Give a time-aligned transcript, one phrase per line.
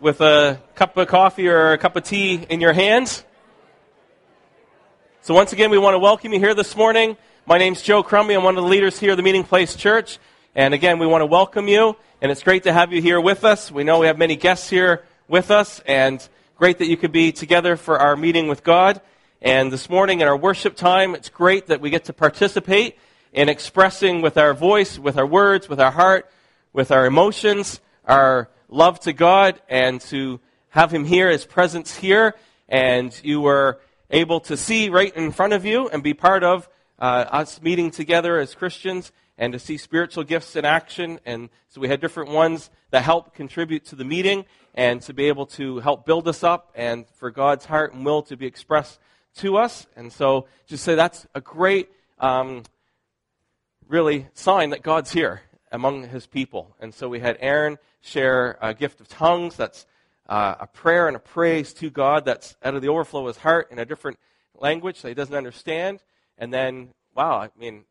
[0.00, 3.22] with a cup of coffee or a cup of tea in your hands.
[5.20, 7.18] So, once again, we want to welcome you here this morning.
[7.44, 8.34] My name's Joe Crumby.
[8.34, 10.18] I'm one of the leaders here at the Meeting Place Church.
[10.54, 13.44] And again, we want to welcome you, and it's great to have you here with
[13.44, 13.70] us.
[13.70, 16.26] We know we have many guests here with us, and
[16.56, 19.02] great that you could be together for our meeting with God.
[19.42, 22.96] And this morning in our worship time, it's great that we get to participate
[23.34, 26.28] in expressing with our voice, with our words, with our heart,
[26.72, 32.34] with our emotions, our love to God and to have Him here, His presence here,
[32.68, 36.68] and you were able to see right in front of you and be part of
[36.98, 41.18] uh, us meeting together as Christians and to see spiritual gifts in action.
[41.24, 45.26] And so we had different ones that help contribute to the meeting and to be
[45.28, 49.00] able to help build us up and for God's heart and will to be expressed
[49.36, 49.86] to us.
[49.96, 52.64] And so just say that's a great, um,
[53.88, 56.76] really sign that God's here among his people.
[56.80, 59.86] And so we had Aaron share a gift of tongues that's
[60.28, 63.36] uh, a prayer and a praise to God that's out of the overflow of his
[63.38, 64.18] heart in a different
[64.54, 66.00] language that he doesn't understand.
[66.38, 67.84] And then, wow, I mean,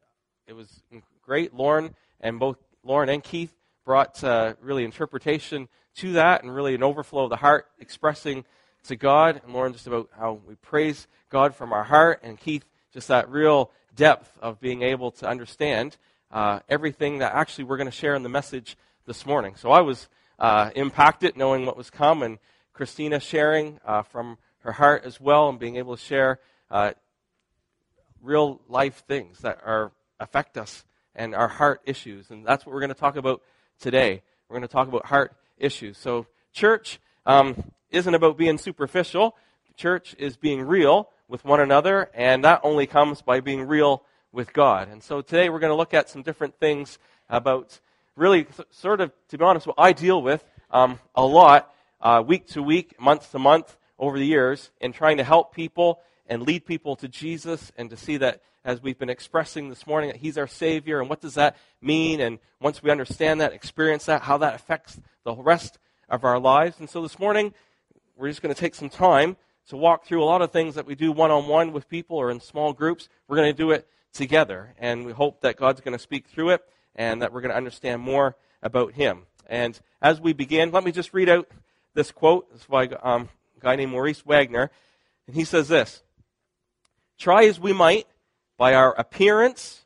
[0.47, 0.81] it was
[1.21, 1.53] great.
[1.53, 3.53] Lauren and both Lauren and Keith
[3.85, 8.45] brought uh, really interpretation to that and really an overflow of the heart expressing
[8.83, 9.41] to God.
[9.43, 13.29] And Lauren just about how we praise God from our heart, and Keith just that
[13.29, 15.97] real depth of being able to understand
[16.31, 18.77] uh, everything that actually we're going to share in the message
[19.09, 19.55] this morning.
[19.55, 20.07] So I was
[20.37, 22.37] uh, impacted knowing what was come, and
[22.73, 26.91] Christina sharing uh, from her heart as well, and being able to share uh,
[28.21, 30.85] real life things that are affect us
[31.15, 32.29] and our heart issues.
[32.29, 33.41] And that's what we're going to talk about
[33.79, 34.21] today.
[34.47, 35.97] We're going to talk about heart issues.
[35.97, 39.35] So church um, isn't about being superficial.
[39.75, 44.53] Church is being real with one another, and that only comes by being real with
[44.53, 44.87] God.
[44.87, 47.79] And so today we're going to look at some different things about
[48.19, 52.47] really sort of, to be honest, what I deal with um, a lot, uh, week
[52.47, 56.65] to week, month to month, over the years, in trying to help people and lead
[56.65, 60.37] people to Jesus and to see that, as we've been expressing this morning, that He's
[60.37, 60.99] our Savior.
[60.99, 62.19] And what does that mean?
[62.21, 66.79] And once we understand that, experience that, how that affects the rest of our lives.
[66.79, 67.53] And so this morning,
[68.15, 69.37] we're just going to take some time
[69.69, 72.17] to walk through a lot of things that we do one on one with people
[72.17, 73.07] or in small groups.
[73.27, 74.73] We're going to do it together.
[74.77, 76.61] And we hope that God's going to speak through it
[76.99, 79.23] and that we're going to understand more about Him.
[79.47, 81.47] And as we begin, let me just read out
[81.95, 82.47] this quote.
[82.53, 84.69] Is by um, a guy named Maurice Wagner.
[85.25, 86.03] And he says this
[87.17, 88.05] Try as we might
[88.57, 89.85] by our appearance,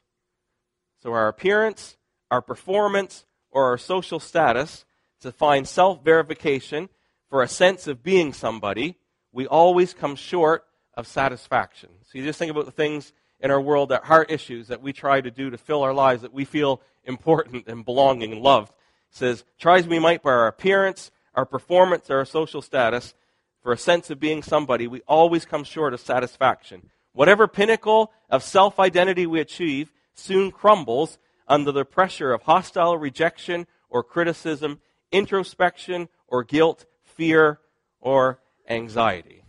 [1.01, 1.97] so our appearance,
[2.31, 4.83] our performance, or our social status,
[5.21, 6.89] to find self verification
[7.29, 8.97] for a sense of being somebody,
[9.31, 11.89] we always come short of satisfaction.
[12.03, 13.13] So you just think about the things
[13.43, 16.21] in our world that heart issues that we try to do to fill our lives
[16.21, 18.69] that we feel important and belonging and loved.
[18.69, 23.13] It says, try as we might by our appearance, our performance, or our social status,
[23.61, 26.89] for a sense of being somebody, we always come short of satisfaction.
[27.11, 33.67] Whatever pinnacle of self identity we achieve soon crumbles under the pressure of hostile rejection
[33.89, 34.79] or criticism,
[35.11, 37.59] introspection or guilt, fear
[37.99, 38.39] or
[38.69, 39.43] anxiety.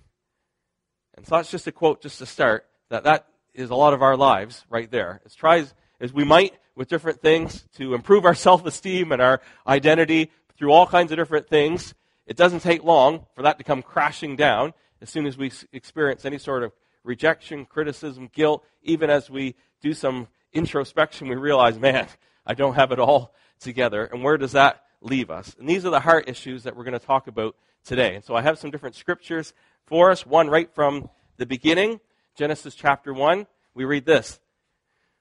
[1.16, 4.02] And so that's just a quote just to start that that is a lot of
[4.02, 5.20] our lives right there.
[5.24, 5.64] As try
[6.00, 10.72] as we might with different things to improve our self esteem and our identity through
[10.72, 11.94] all kinds of different things,
[12.26, 16.24] it doesn't take long for that to come crashing down as soon as we experience
[16.24, 16.72] any sort of
[17.04, 18.64] rejection, criticism, guilt.
[18.82, 22.08] Even as we do some introspection, we realize, man,
[22.46, 24.04] I don't have it all together.
[24.04, 25.54] And where does that leave us?
[25.58, 28.14] And these are the heart issues that we're going to talk about today.
[28.14, 29.52] And so I have some different scriptures
[29.86, 30.26] for us.
[30.26, 32.00] One right from the beginning
[32.34, 34.40] Genesis chapter 1, we read this.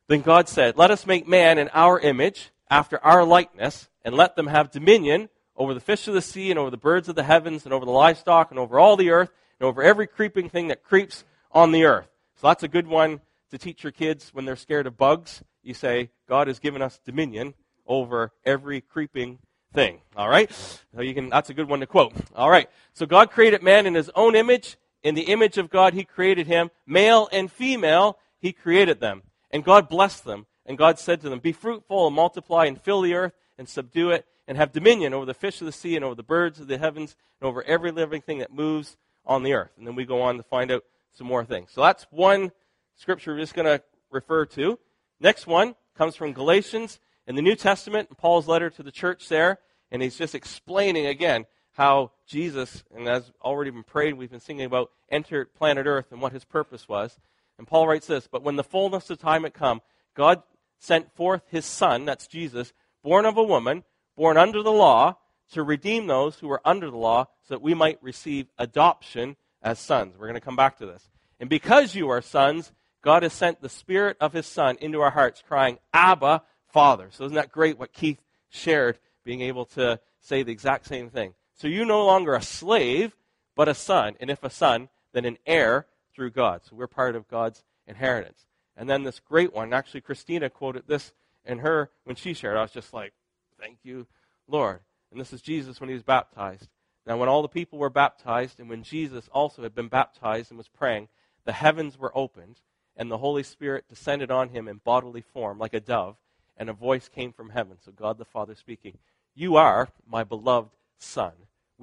[0.07, 4.35] Then God said, Let us make man in our image, after our likeness, and let
[4.35, 7.23] them have dominion over the fish of the sea, and over the birds of the
[7.23, 10.69] heavens, and over the livestock, and over all the earth, and over every creeping thing
[10.69, 12.07] that creeps on the earth.
[12.35, 13.21] So that's a good one
[13.51, 15.43] to teach your kids when they're scared of bugs.
[15.61, 17.53] You say, God has given us dominion
[17.85, 19.37] over every creeping
[19.71, 20.01] thing.
[20.15, 20.51] All right?
[20.95, 22.13] So you can that's a good one to quote.
[22.35, 22.69] All right.
[22.93, 24.77] So God created man in his own image.
[25.03, 26.71] In the image of God, He created him.
[26.87, 29.23] Male and female, He created them.
[29.51, 30.47] And God blessed them.
[30.65, 34.11] And God said to them, Be fruitful and multiply and fill the earth and subdue
[34.11, 36.67] it and have dominion over the fish of the sea and over the birds of
[36.67, 39.71] the heavens and over every living thing that moves on the earth.
[39.77, 40.83] And then we go on to find out
[41.13, 41.71] some more things.
[41.71, 42.51] So that's one
[42.95, 44.79] scripture we're just going to refer to.
[45.19, 49.59] Next one comes from Galatians in the New Testament, Paul's letter to the church there.
[49.91, 54.65] And he's just explaining again how Jesus, and as already been prayed, we've been singing
[54.65, 57.19] about entered planet Earth and what his purpose was.
[57.57, 59.81] And Paul writes this But when the fullness of time had come,
[60.15, 60.43] God
[60.79, 62.73] sent forth his Son, that's Jesus,
[63.03, 63.83] born of a woman,
[64.15, 65.17] born under the law,
[65.51, 69.79] to redeem those who were under the law so that we might receive adoption as
[69.79, 70.15] sons.
[70.17, 71.09] We're going to come back to this.
[71.39, 72.71] And because you are sons,
[73.01, 77.09] God has sent the Spirit of His Son into our hearts, crying, Abba, Father.
[77.11, 81.33] So isn't that great what Keith shared, being able to say the exact same thing?
[81.63, 83.15] So you're no longer a slave,
[83.55, 84.17] but a son.
[84.19, 86.59] And if a son, then an heir through God.
[86.65, 88.47] So we're part of God's inheritance.
[88.75, 91.13] And then this great one, actually, Christina quoted this
[91.45, 92.57] in her when she shared.
[92.57, 93.13] I was just like,
[93.57, 94.07] thank you,
[94.45, 94.81] Lord.
[95.09, 96.67] And this is Jesus when he was baptized.
[97.07, 100.57] Now, when all the people were baptized, and when Jesus also had been baptized and
[100.57, 101.07] was praying,
[101.45, 102.59] the heavens were opened,
[102.97, 106.17] and the Holy Spirit descended on him in bodily form like a dove,
[106.57, 107.77] and a voice came from heaven.
[107.79, 108.97] So God the Father speaking,
[109.33, 111.31] You are my beloved Son.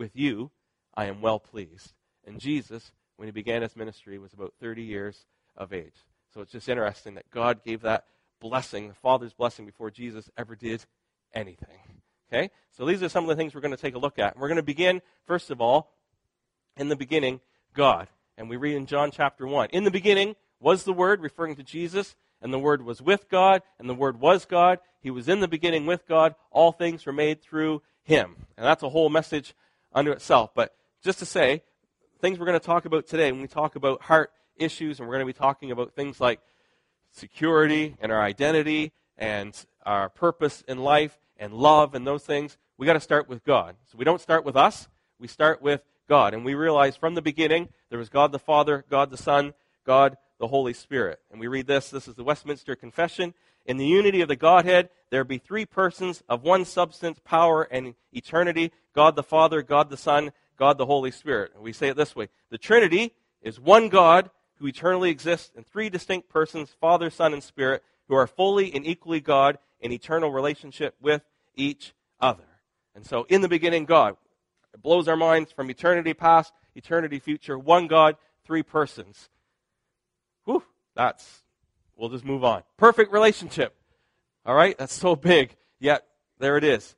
[0.01, 0.51] With you
[0.95, 1.93] I am well pleased.
[2.27, 5.93] And Jesus, when he began his ministry, was about 30 years of age.
[6.33, 8.07] So it's just interesting that God gave that
[8.41, 10.87] blessing, the Father's blessing, before Jesus ever did
[11.35, 11.81] anything.
[12.33, 12.51] Okay?
[12.75, 14.39] So these are some of the things we're going to take a look at.
[14.39, 15.93] We're going to begin, first of all,
[16.79, 17.41] in the beginning,
[17.75, 18.09] God.
[18.39, 19.69] And we read in John chapter 1.
[19.71, 23.61] In the beginning was the Word, referring to Jesus, and the Word was with God,
[23.79, 24.79] and the Word was God.
[24.99, 26.37] He was in the beginning with God.
[26.51, 28.47] All things were made through Him.
[28.57, 29.55] And that's a whole message
[29.93, 30.51] unto itself.
[30.55, 31.63] But just to say,
[32.21, 35.15] things we're going to talk about today, when we talk about heart issues, and we're
[35.15, 36.41] going to be talking about things like
[37.11, 42.87] security and our identity and our purpose in life and love and those things, we
[42.87, 43.77] got to start with God.
[43.87, 44.89] So we don't start with us,
[45.19, 46.35] we start with God.
[46.35, 49.55] And we realize from the beginning there was God the Father, God the Son,
[49.87, 51.21] God the Holy Spirit.
[51.31, 53.35] And we read this this is the Westminster Confession.
[53.71, 57.95] In the unity of the Godhead, there be three persons of one substance, power, and
[58.13, 61.53] eternity God the Father, God the Son, God the Holy Spirit.
[61.57, 65.89] We say it this way The Trinity is one God who eternally exists in three
[65.89, 70.97] distinct persons Father, Son, and Spirit, who are fully and equally God in eternal relationship
[71.01, 71.23] with
[71.55, 72.49] each other.
[72.97, 74.17] And so, in the beginning, God.
[74.75, 77.57] It blows our minds from eternity past, eternity future.
[77.57, 79.29] One God, three persons.
[80.45, 80.65] Whew,
[80.97, 81.45] that's,
[82.01, 82.63] we'll just move on.
[82.79, 83.77] Perfect relationship.
[84.47, 85.55] All right, that's so big.
[85.79, 86.05] Yet,
[86.39, 86.97] there it is.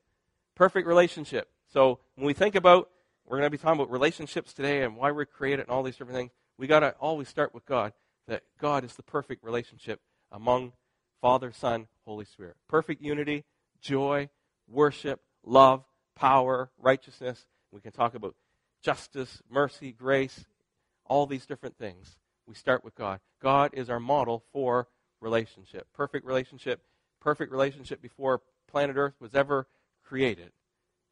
[0.55, 1.51] Perfect relationship.
[1.73, 2.89] So, when we think about,
[3.27, 5.97] we're going to be talking about relationships today and why we're created and all these
[5.97, 7.93] different things, we got to always start with God.
[8.29, 10.01] That God is the perfect relationship
[10.31, 10.73] among
[11.21, 12.57] Father, Son, Holy Spirit.
[12.69, 13.45] Perfect unity,
[13.81, 14.29] joy,
[14.69, 15.85] worship, love,
[16.15, 17.45] power, righteousness.
[17.73, 18.37] We can talk about
[18.83, 20.45] justice, mercy, grace,
[21.05, 22.17] all these different things.
[22.47, 23.21] We start with God.
[23.41, 24.89] God is our model for
[25.21, 25.87] relationship.
[25.95, 26.83] Perfect relationship,
[27.21, 29.67] perfect relationship before planet Earth was ever
[30.05, 30.51] created.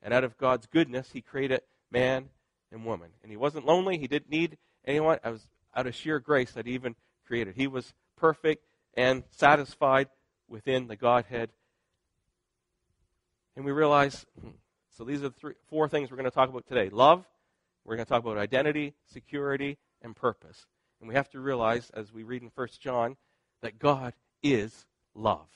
[0.02, 2.30] And out of God's goodness, He created man
[2.72, 3.10] and woman.
[3.22, 3.98] And He wasn't lonely.
[3.98, 5.18] He didn't need anyone.
[5.24, 6.96] It was out of sheer grace that He even
[7.26, 7.54] created.
[7.56, 10.08] He was perfect and satisfied
[10.48, 11.50] within the Godhead.
[13.56, 14.50] And we realize, hmm,
[14.96, 17.24] so these are the three, four things we're going to talk about today love,
[17.84, 20.66] we're going to talk about identity, security, and purpose.
[21.00, 23.16] And we have to realize, as we read in 1 John,
[23.62, 24.12] that God
[24.42, 25.46] is love.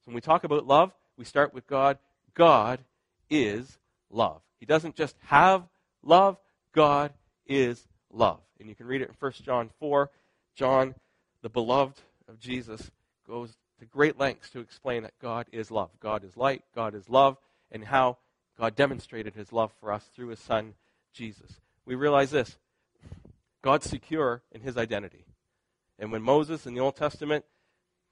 [0.00, 1.98] So when we talk about love, we start with God.
[2.34, 2.80] God
[3.28, 3.78] is
[4.10, 4.40] love.
[4.58, 5.64] He doesn't just have
[6.02, 6.36] love,
[6.72, 7.12] God
[7.46, 8.40] is love.
[8.58, 10.10] And you can read it in 1 John 4.
[10.54, 10.94] John,
[11.42, 12.90] the beloved of Jesus
[13.26, 15.90] goes to great lengths to explain that God is love.
[16.00, 17.38] God is light, God is love,
[17.72, 18.18] and how
[18.58, 20.74] God demonstrated his love for us through his son,
[21.12, 21.60] Jesus.
[21.86, 22.58] We realize this
[23.62, 25.26] God's secure in his identity.
[25.98, 27.44] And when Moses in the Old Testament,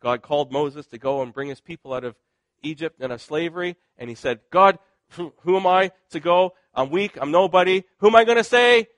[0.01, 2.17] God called Moses to go and bring his people out of
[2.63, 4.79] Egypt and of slavery, and he said, God,
[5.11, 6.55] who, am I to go?
[6.75, 7.85] I'm weak, I'm nobody.
[7.99, 8.89] Who am I going to say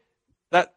[0.50, 0.74] that,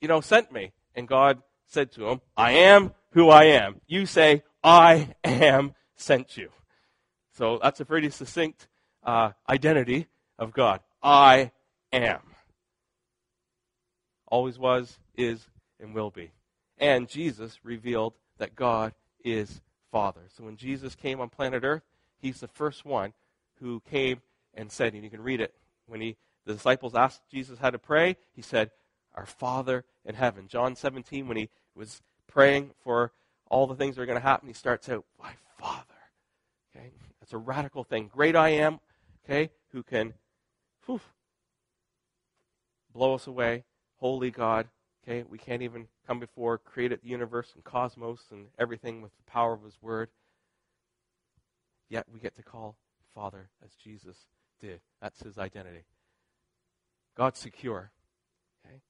[0.00, 0.72] you know, sent me?
[0.94, 3.80] And God said to him, I am who I am.
[3.86, 6.50] You say, I am sent you.
[7.32, 8.68] So that's a pretty succinct
[9.02, 10.08] uh, identity
[10.38, 10.80] of God.
[11.02, 11.52] I
[11.92, 12.20] am.
[14.36, 15.48] Always was, is,
[15.80, 16.30] and will be.
[16.76, 18.92] And Jesus revealed that God
[19.24, 20.20] is Father.
[20.36, 21.84] So when Jesus came on planet Earth,
[22.18, 23.14] he's the first one
[23.60, 24.20] who came
[24.52, 25.54] and said, and you can read it,
[25.86, 28.72] when he, the disciples asked Jesus how to pray, he said,
[29.14, 30.48] Our Father in heaven.
[30.48, 33.12] John 17, when he was praying for
[33.48, 35.80] all the things that are going to happen, he starts out, My Father.
[36.76, 36.90] Okay?
[37.20, 38.10] That's a radical thing.
[38.12, 38.80] Great I am,
[39.24, 40.12] okay, who can
[40.84, 41.00] whew,
[42.92, 43.64] blow us away.
[43.96, 44.68] Holy God.
[45.02, 49.30] Okay, we can't even come before created the universe and cosmos and everything with the
[49.30, 50.08] power of his word.
[51.88, 52.76] Yet we get to call
[53.14, 54.16] Father as Jesus
[54.60, 54.80] did.
[55.00, 55.84] That's his identity.
[57.16, 57.92] God's secure.
[58.64, 58.80] Okay?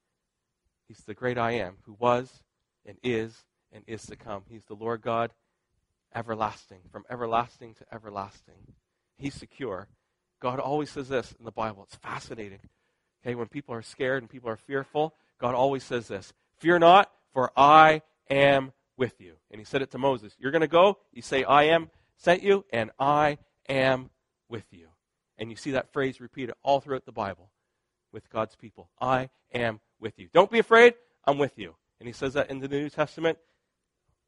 [0.88, 2.42] He's the great I am who was
[2.84, 4.42] and is and is to come.
[4.48, 5.32] He's the Lord God,
[6.14, 8.74] everlasting, from everlasting to everlasting.
[9.18, 9.88] He's secure.
[10.40, 11.84] God always says this in the Bible.
[11.84, 12.60] It's fascinating.
[13.22, 17.10] Okay, when people are scared and people are fearful, God always says this Fear not,
[17.32, 19.34] for I am with you.
[19.50, 20.34] And he said it to Moses.
[20.38, 24.10] You're going to go, you say, I am sent you, and I am
[24.48, 24.88] with you.
[25.38, 27.50] And you see that phrase repeated all throughout the Bible
[28.12, 28.88] with God's people.
[29.00, 30.28] I am with you.
[30.32, 30.94] Don't be afraid,
[31.24, 31.74] I'm with you.
[32.00, 33.38] And he says that in the New Testament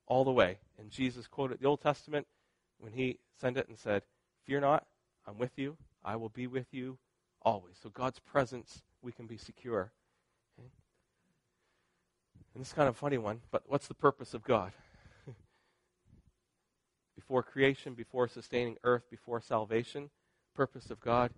[0.07, 0.59] all the way.
[0.79, 2.27] And Jesus quoted the Old Testament
[2.79, 4.03] when he sent it and said,
[4.45, 4.87] Fear not,
[5.27, 5.77] I'm with you.
[6.05, 6.99] I will be with you
[7.49, 7.77] always.
[7.83, 9.91] So God's presence, we can be secure.
[10.59, 10.69] Okay?
[12.55, 14.73] And this is kind of a funny one, but what's the purpose of God?
[17.17, 20.11] before creation, before sustaining earth, before salvation,
[20.55, 21.31] purpose of God,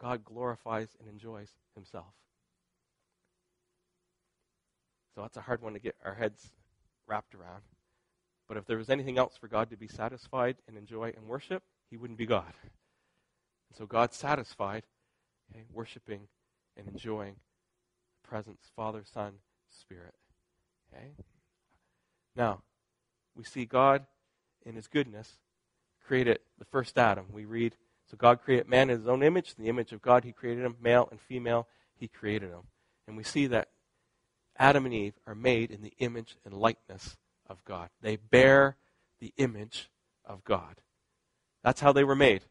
[0.00, 2.12] God glorifies and enjoys himself.
[5.14, 6.50] So that's a hard one to get our heads
[7.06, 7.62] wrapped around.
[8.48, 11.62] But if there was anything else for God to be satisfied and enjoy and worship,
[11.88, 12.52] he wouldn't be God.
[13.70, 14.82] And so God's satisfied,
[15.54, 16.28] okay, worshiping
[16.76, 17.36] and enjoying
[18.22, 19.34] the presence, Father, Son,
[19.68, 20.14] Spirit.
[20.92, 21.12] Okay?
[22.36, 22.62] Now,
[23.36, 24.06] we see God
[24.64, 25.38] in his goodness
[26.04, 27.26] created the first Adam.
[27.32, 27.76] We read,
[28.10, 29.54] so God created man in his own image.
[29.56, 32.64] In the image of God, he created him, male and female, he created them.
[33.06, 33.68] And we see that
[34.58, 37.16] Adam and Eve are made in the image and likeness
[37.48, 37.90] of God.
[38.00, 38.76] They bear
[39.20, 39.90] the image
[40.24, 40.76] of God.
[41.62, 42.42] That's how they were made.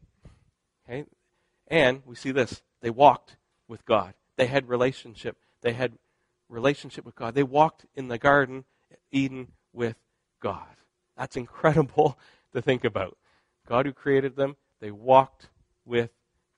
[0.84, 1.04] Okay?
[1.68, 2.62] And we see this.
[2.80, 3.36] They walked
[3.68, 4.14] with God.
[4.36, 5.36] They had relationship.
[5.62, 5.92] They had
[6.48, 7.34] relationship with God.
[7.34, 8.64] They walked in the garden
[9.10, 9.96] Eden with
[10.40, 10.76] God.
[11.16, 12.18] That's incredible
[12.52, 13.16] to think about.
[13.66, 15.48] God who created them, they walked
[15.84, 16.10] with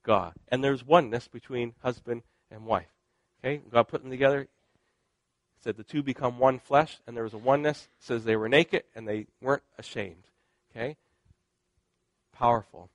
[0.02, 0.32] God.
[0.48, 2.88] And there's oneness between husband and wife.
[3.44, 3.60] Okay?
[3.70, 4.48] God put them together
[5.66, 7.88] said the two become one flesh, and there was a oneness.
[7.98, 10.22] Says they were naked and they weren't ashamed.
[10.70, 10.96] Okay?
[12.32, 12.88] Powerful.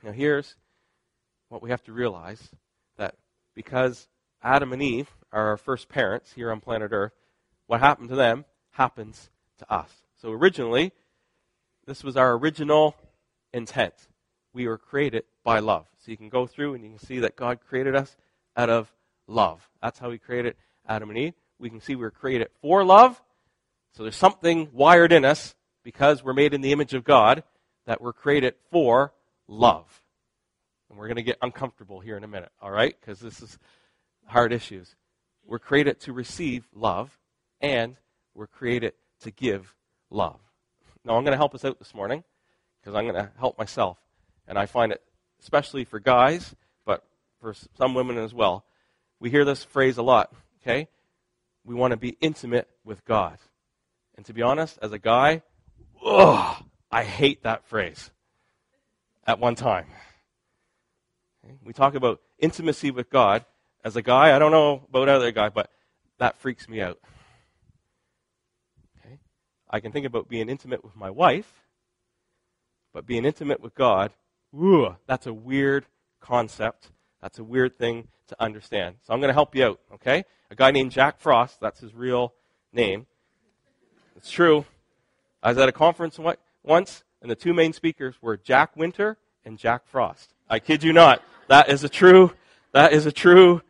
[0.00, 0.54] Now here's
[1.52, 2.50] what we have to realize
[2.96, 3.14] that
[3.54, 4.08] because
[4.42, 7.12] Adam and Eve are our first parents here on planet Earth,
[7.66, 9.90] what happened to them happens to us.
[10.20, 10.92] So originally,
[11.86, 12.96] this was our original
[13.52, 13.94] intent.
[14.52, 15.86] We were created by love.
[15.98, 18.16] So you can go through and you can see that God created us
[18.56, 18.92] out of
[19.26, 19.68] love.
[19.80, 20.56] That's how He created
[20.86, 23.22] Adam and Eve we can see we were created for love.
[23.92, 25.54] So there's something wired in us
[25.84, 27.44] because we're made in the image of God
[27.86, 29.12] that we're created for
[29.46, 30.01] love.
[30.92, 32.94] And we're going to get uncomfortable here in a minute, all right?
[33.00, 33.58] Because this is
[34.26, 34.94] hard issues.
[35.44, 37.18] We're created to receive love,
[37.60, 37.96] and
[38.32, 39.74] we're created to give
[40.08, 40.38] love.
[41.04, 42.22] Now, I'm going to help us out this morning
[42.80, 43.98] because I'm going to help myself.
[44.46, 45.02] And I find it,
[45.40, 47.02] especially for guys, but
[47.40, 48.64] for some women as well,
[49.18, 50.32] we hear this phrase a lot,
[50.62, 50.86] okay?
[51.64, 53.38] we want to be intimate with God.
[54.16, 55.42] And to be honest, as a guy,
[56.04, 58.10] ugh, I hate that phrase
[59.26, 59.86] at one time.
[61.64, 63.44] We talk about intimacy with God.
[63.84, 65.70] As a guy, I don't know about other guy, but
[66.18, 66.98] that freaks me out.
[68.98, 69.18] Okay?
[69.68, 71.52] I can think about being intimate with my wife,
[72.92, 74.12] but being intimate with God,
[74.56, 75.86] ugh, that's a weird
[76.20, 76.90] concept.
[77.20, 78.96] That's a weird thing to understand.
[79.02, 80.24] So I'm going to help you out, okay?
[80.50, 82.34] A guy named Jack Frost, that's his real
[82.72, 83.06] name.
[84.16, 84.64] It's true.
[85.42, 86.20] I was at a conference
[86.62, 90.34] once, and the two main speakers were Jack Winter and Jack Frost.
[90.52, 91.22] I kid you not.
[91.48, 92.30] That is a true,
[92.72, 93.62] that is a true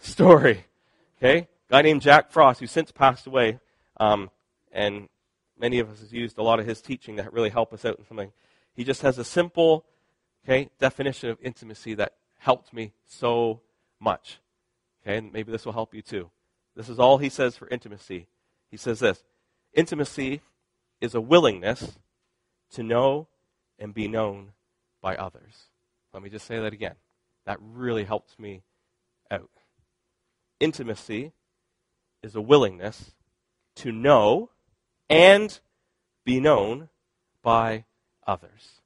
[0.00, 0.64] story.
[1.18, 1.40] Okay?
[1.40, 3.60] A guy named Jack Frost, who since passed away,
[3.98, 4.30] um,
[4.72, 5.10] and
[5.58, 7.98] many of us have used a lot of his teaching that really help us out
[7.98, 8.32] in something.
[8.72, 9.84] He just has a simple,
[10.42, 13.60] okay, definition of intimacy that helped me so
[14.00, 14.38] much.
[15.02, 16.30] Okay, and maybe this will help you too.
[16.74, 18.28] This is all he says for intimacy.
[18.70, 19.22] He says this
[19.74, 20.40] Intimacy
[21.02, 21.98] is a willingness
[22.70, 23.28] to know
[23.78, 24.52] and be known
[25.02, 25.69] by others.
[26.12, 26.94] Let me just say that again.
[27.46, 28.62] That really helps me
[29.30, 29.50] out.
[30.58, 31.32] Intimacy
[32.22, 33.12] is a willingness
[33.76, 34.50] to know
[35.08, 35.58] and
[36.24, 36.88] be known
[37.42, 37.84] by
[38.26, 38.80] others.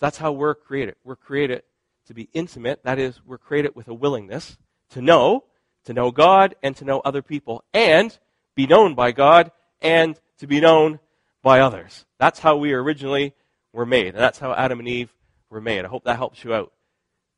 [0.00, 0.96] That's how we're created.
[1.04, 1.62] We're created
[2.06, 2.82] to be intimate.
[2.82, 4.58] That is, we're created with a willingness
[4.90, 5.44] to know,
[5.84, 8.16] to know God and to know other people, and
[8.54, 10.98] be known by God and to be known
[11.42, 12.04] by others.
[12.18, 13.34] That's how we originally
[13.72, 14.08] were made.
[14.08, 15.14] And that's how Adam and Eve
[15.54, 15.84] were made.
[15.84, 16.72] I hope that helps you out.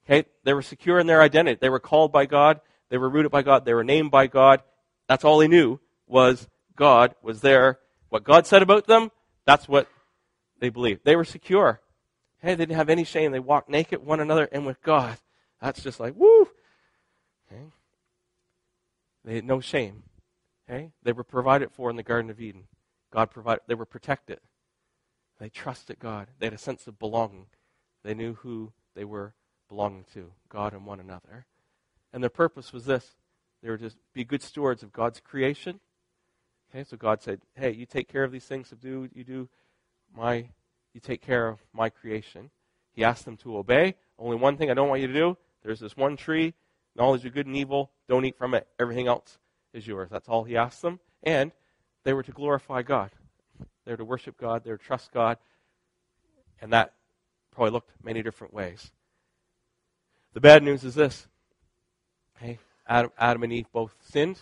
[0.05, 0.29] Okay?
[0.43, 1.59] They were secure in their identity.
[1.61, 2.61] They were called by God.
[2.89, 3.65] They were rooted by God.
[3.65, 4.63] They were named by God.
[5.09, 7.79] That's all they knew was God was there.
[8.09, 9.11] What God said about them,
[9.45, 9.89] that's what
[10.59, 11.05] they believed.
[11.05, 11.81] They were secure.
[12.39, 13.33] Hey, they didn't have any shame.
[13.33, 15.19] They walked naked one another and with God.
[15.61, 16.49] That's just like, woo!
[17.51, 17.63] Okay?
[19.25, 20.05] They had no shame.
[20.69, 20.91] Okay?
[21.03, 22.65] They were provided for in the Garden of Eden.
[23.13, 24.41] God provided, they were protected.
[25.41, 26.29] They trusted God.
[26.39, 27.47] They had a sense of belonging.
[28.07, 29.35] They knew who they were
[29.69, 31.47] belonging to God and one another.
[32.13, 33.17] And their purpose was this
[33.63, 35.81] they were to be good stewards of God's creation.
[36.71, 39.49] Okay, so God said, Hey, you take care of these things, do you do
[40.17, 40.49] my
[40.95, 42.51] you take care of my creation.
[42.93, 43.97] He asked them to obey.
[44.19, 45.37] Only one thing I don't want you to do.
[45.63, 46.55] There's this one tree,
[46.95, 47.91] knowledge of good and evil.
[48.09, 48.67] Don't eat from it.
[48.79, 49.37] Everything else
[49.75, 50.09] is yours.
[50.11, 51.01] That's all he asked them.
[51.23, 51.53] And
[52.05, 53.11] they were to glorify God.
[53.85, 54.65] They were to worship God.
[54.65, 55.37] They were to trust God.
[56.63, 56.95] And that
[57.57, 58.93] probably looked many different ways.
[60.35, 61.27] The bad news is this.
[62.87, 64.39] Adam, Adam and Eve both sinned,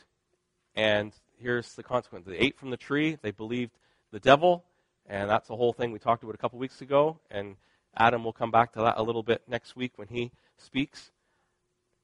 [0.75, 2.26] and here's the consequence.
[2.26, 3.71] They ate from the tree, they believed
[4.11, 4.64] the devil,
[5.06, 7.21] and that's the whole thing we talked about a couple weeks ago.
[7.30, 7.54] And
[7.97, 11.12] Adam will come back to that a little bit next week when he speaks.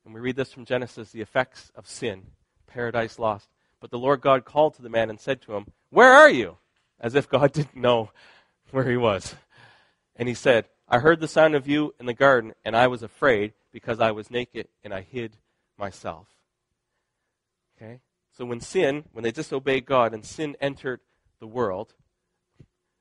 [0.04, 2.22] And we read this from Genesis the effects of sin,
[2.68, 3.48] paradise lost.
[3.80, 6.58] But the Lord God called to the man and said to him, Where are you?
[7.00, 8.10] As if God didn't know
[8.70, 9.34] where he was.
[10.14, 13.04] And he said, I heard the sound of you in the garden, and I was
[13.04, 15.36] afraid because I was naked and I hid
[15.78, 16.26] myself.
[17.76, 18.00] Okay?
[18.36, 21.00] So when sin, when they disobeyed God and sin entered
[21.38, 21.94] the world,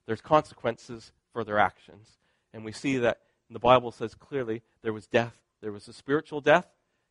[0.06, 2.18] there's consequences for their actions.
[2.54, 5.36] And we see that the Bible says clearly there was death.
[5.62, 6.68] There was a spiritual death.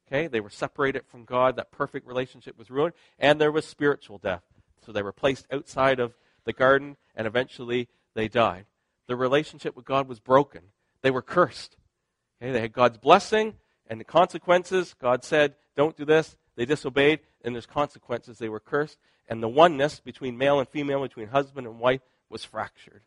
[0.06, 0.28] Okay?
[0.28, 1.56] They were separated from God.
[1.56, 2.94] That perfect relationship was ruined.
[3.18, 4.42] And there was spiritual death.
[4.86, 8.66] So they were placed outside of the garden and eventually they died.
[9.08, 10.62] Their relationship with God was broken.
[11.02, 11.76] They were cursed.
[12.40, 12.52] Okay?
[12.52, 13.54] They had God's blessing
[13.88, 14.94] and the consequences.
[15.00, 16.36] God said, don't do this.
[16.56, 18.38] They disobeyed, and there's consequences.
[18.38, 18.98] They were cursed.
[19.28, 23.02] And the oneness between male and female, between husband and wife, was fractured.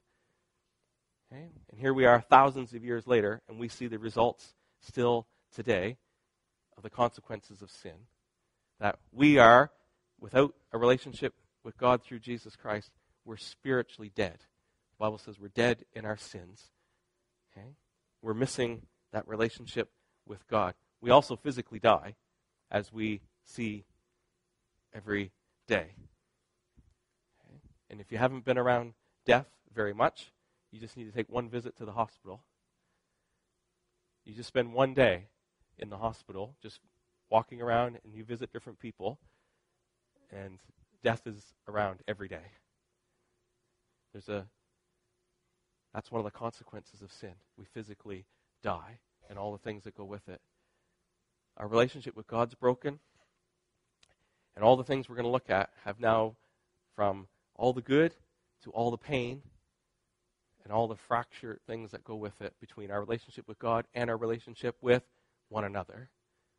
[1.32, 1.50] Okay?
[1.70, 5.98] And here we are thousands of years later, and we see the results still today
[6.78, 8.08] of the consequences of sin.
[8.80, 9.72] That we are,
[10.20, 12.90] without a relationship with God through Jesus Christ,
[13.26, 14.40] we're spiritually dead.
[15.02, 16.70] Bible says we're dead in our sins.
[17.52, 17.70] Okay?
[18.22, 19.90] We're missing that relationship
[20.28, 20.76] with God.
[21.02, 22.16] We also physically die,
[22.70, 23.86] as we see
[24.94, 25.32] every
[25.68, 25.96] day.
[27.44, 27.60] Okay?
[27.90, 28.94] And if you haven't been around
[29.26, 30.32] death very much,
[30.72, 32.44] you just need to take one visit to the hospital.
[34.24, 35.30] You just spend one day
[35.80, 36.80] in the hospital, just
[37.28, 39.18] walking around, and you visit different people,
[40.32, 40.60] and
[41.04, 42.52] death is around every day.
[44.14, 44.46] There's a
[45.94, 47.34] that's one of the consequences of sin.
[47.58, 48.26] We physically
[48.64, 49.00] die
[49.30, 50.42] and all the things that go with it.
[51.58, 53.00] Our relationship with God's broken,
[54.56, 56.36] and all the things we're going to look at have now,
[56.96, 58.14] from all the good
[58.64, 59.42] to all the pain
[60.64, 64.10] and all the fractured things that go with it between our relationship with God and
[64.10, 65.04] our relationship with
[65.50, 66.10] one another,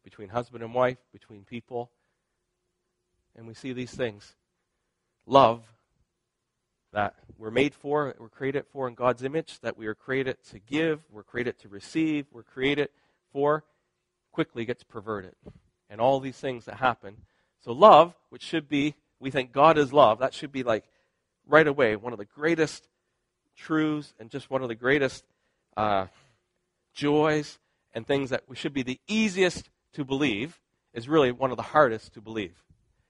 [0.05, 1.91] between husband and wife, between people.
[3.37, 4.35] And we see these things.
[5.27, 5.63] Love
[6.93, 10.59] that we're made for, we're created for in God's image, that we are created to
[10.59, 12.89] give, we're created to receive, we're created
[13.33, 13.65] for,
[14.31, 15.35] quickly gets perverted.
[15.89, 17.17] And all these things that happen.
[17.65, 20.85] So, love, which should be, we think God is love, that should be like
[21.47, 22.89] right away one of the greatest
[23.57, 25.25] truths and just one of the greatest
[25.77, 26.07] uh,
[26.95, 27.59] joys
[27.95, 30.61] and things that we should be the easiest to believe
[30.95, 32.63] is really one of the hardest to believe.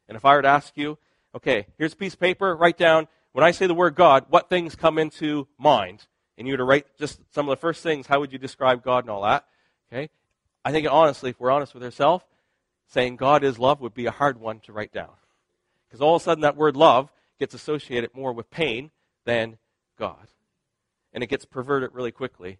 [0.08, 0.98] And if I were to ask you,
[1.34, 4.48] okay, here's a piece of paper, write down, when I say the word God, what
[4.48, 6.06] things come into mind?
[6.36, 8.82] And you were to write just some of the first things, how would you describe
[8.82, 9.44] God and all that?
[9.92, 10.10] Okay?
[10.64, 12.24] I think honestly, if we're honest with ourselves,
[12.86, 15.10] saying God is love would be a hard one to write down.
[15.88, 18.90] Because all of a sudden that word love gets associated more with pain
[19.24, 19.58] than
[19.98, 20.28] God.
[21.12, 22.58] And it gets perverted really quickly.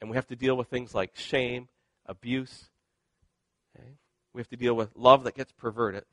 [0.00, 1.68] And we have to deal with things like shame,
[2.06, 2.68] abuse.
[3.74, 3.88] Okay?
[4.32, 6.04] We have to deal with love that gets perverted.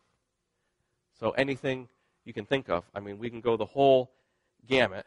[1.19, 1.87] So anything
[2.25, 2.83] you can think of.
[2.93, 4.11] I mean, we can go the whole
[4.67, 5.05] gamut.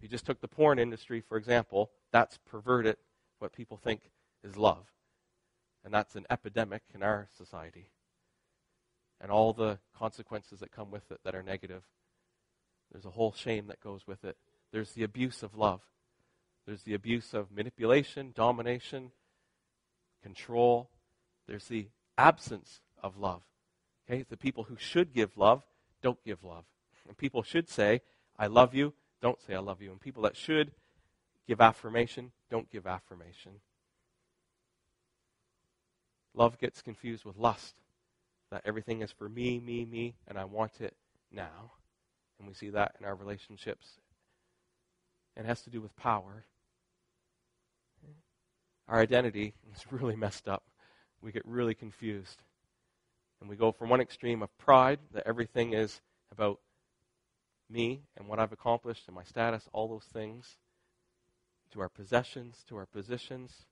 [0.00, 2.96] You just took the porn industry, for example, that's perverted
[3.38, 4.10] what people think
[4.44, 4.86] is love.
[5.84, 7.90] And that's an epidemic in our society.
[9.20, 11.82] And all the consequences that come with it that are negative.
[12.92, 14.36] There's a whole shame that goes with it.
[14.72, 15.80] There's the abuse of love.
[16.66, 19.12] There's the abuse of manipulation, domination,
[20.22, 20.90] control.
[21.46, 21.88] There's the
[22.18, 23.42] absence of love.
[24.08, 24.24] Okay?
[24.28, 25.62] The people who should give love
[26.02, 26.64] don't give love.
[27.06, 28.02] And people should say,
[28.38, 29.90] I love you, don't say I love you.
[29.90, 30.72] And people that should
[31.46, 33.52] give affirmation don't give affirmation.
[36.34, 37.76] Love gets confused with lust.
[38.50, 40.94] That everything is for me, me, me, and I want it
[41.32, 41.72] now.
[42.38, 43.98] And we see that in our relationships.
[45.36, 46.44] And it has to do with power.
[48.88, 50.62] Our identity is really messed up.
[51.20, 52.42] We get really confused.
[53.40, 56.00] And we go from one extreme of pride, that everything is
[56.32, 56.58] about
[57.68, 60.56] me and what I've accomplished and my status, all those things,
[61.72, 63.66] to our possessions, to our positions,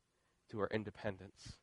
[0.51, 1.55] to our independence.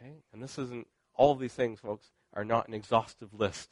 [0.00, 0.12] Okay?
[0.32, 3.70] And this isn't, all of these things, folks, are not an exhaustive list.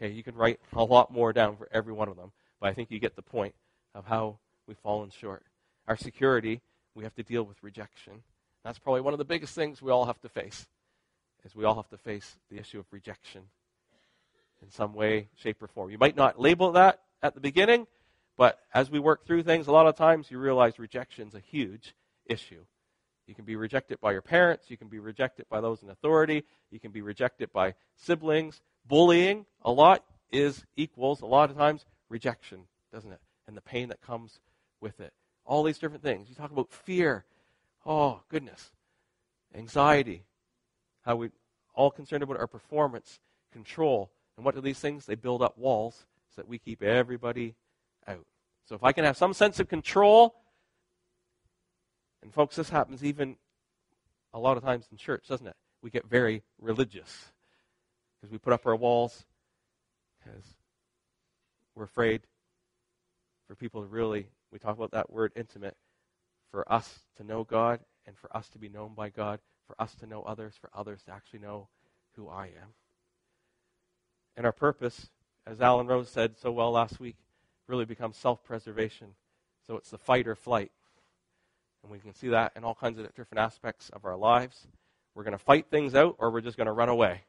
[0.00, 2.72] Okay, you can write a lot more down for every one of them, but I
[2.72, 3.54] think you get the point
[3.94, 5.44] of how we've fallen short.
[5.86, 6.62] Our security,
[6.94, 8.22] we have to deal with rejection.
[8.64, 10.66] That's probably one of the biggest things we all have to face,
[11.44, 13.42] is we all have to face the issue of rejection
[14.62, 15.90] in some way, shape, or form.
[15.90, 17.86] You might not label that at the beginning,
[18.36, 21.40] but as we work through things, a lot of times you realize rejection is a
[21.40, 21.94] huge
[22.26, 22.64] issue.
[23.26, 24.70] You can be rejected by your parents.
[24.70, 26.44] You can be rejected by those in authority.
[26.70, 28.60] You can be rejected by siblings.
[28.86, 32.60] Bullying, a lot, is equals, a lot of times, rejection,
[32.92, 33.20] doesn't it?
[33.46, 34.40] And the pain that comes
[34.80, 35.12] with it.
[35.46, 36.28] All these different things.
[36.28, 37.24] You talk about fear.
[37.86, 38.72] Oh, goodness.
[39.54, 40.24] Anxiety.
[41.04, 41.30] How we
[41.74, 43.20] all concerned about our performance,
[43.52, 44.10] control.
[44.36, 45.06] And what do these things?
[45.06, 47.54] They build up walls so that we keep everybody
[48.06, 48.26] out.
[48.64, 50.34] So if I can have some sense of control,
[52.22, 53.36] and folks, this happens even
[54.32, 55.56] a lot of times in church, doesn't it?
[55.82, 57.32] We get very religious
[58.20, 59.26] because we put up our walls
[60.18, 60.44] because
[61.74, 62.22] we're afraid
[63.46, 65.76] for people to really, we talk about that word intimate,
[66.50, 69.94] for us to know God and for us to be known by God, for us
[69.96, 71.68] to know others, for others to actually know
[72.16, 72.74] who I am.
[74.36, 75.10] And our purpose,
[75.46, 77.16] as Alan Rose said so well last week,
[77.66, 79.08] really becomes self preservation.
[79.66, 80.72] So it's the fight or flight.
[81.82, 84.66] And we can see that in all kinds of different aspects of our lives.
[85.14, 87.22] We're going to fight things out or we're just going to run away.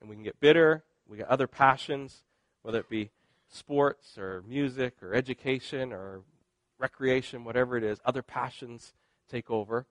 [0.00, 0.84] And we can get bitter.
[1.08, 2.22] We get other passions,
[2.62, 3.10] whether it be
[3.48, 6.20] sports or music or education or
[6.78, 7.98] recreation, whatever it is.
[8.04, 8.92] Other passions
[9.30, 9.86] take over.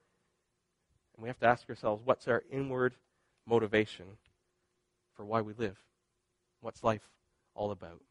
[1.18, 2.96] And we have to ask ourselves what's our inward
[3.46, 4.06] motivation
[5.16, 5.78] for why we live?
[6.62, 7.10] What's life
[7.56, 8.02] all about?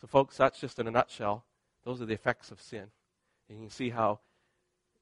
[0.00, 1.44] So, folks, that's just in a nutshell.
[1.84, 2.86] Those are the effects of sin.
[3.48, 4.20] And you can see how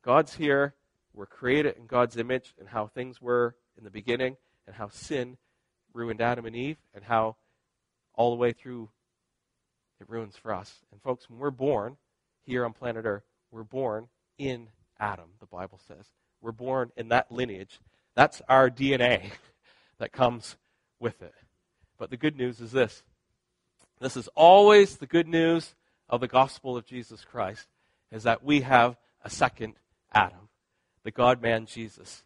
[0.03, 0.75] God's here,
[1.15, 5.39] we're created in God's image, and how things were in the beginning, and how sin
[5.93, 7.37] ruined Adam and Eve, and how
[8.15, 8.91] all the way through
[10.01, 10.85] it ruins for us.
[10.93, 11.97] And folks, when we're born
[12.43, 14.09] here on planet Earth, we're born
[14.39, 14.69] in
[15.01, 16.07] Adam, the Bible says.
[16.41, 17.81] We're born in that lineage.
[18.15, 19.31] That's our DNA
[19.99, 20.57] that comes
[21.01, 21.35] with it.
[21.99, 23.03] But the good news is this
[24.01, 25.75] this is always the good news
[26.09, 27.67] of the gospel of Jesus Christ
[28.13, 29.75] is that we have a second
[30.13, 30.49] Adam,
[31.05, 32.25] the God man Jesus.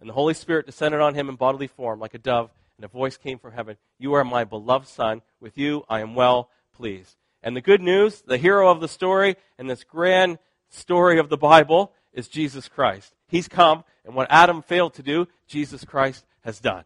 [0.00, 2.88] And the Holy Spirit descended on him in bodily form like a dove, and a
[2.88, 5.20] voice came from heaven You are my beloved Son.
[5.40, 7.16] With you I am well pleased.
[7.42, 10.38] And the good news, the hero of the story, and this grand
[10.70, 13.14] story of the Bible is Jesus Christ.
[13.26, 16.84] He's come, and what Adam failed to do, Jesus Christ has done.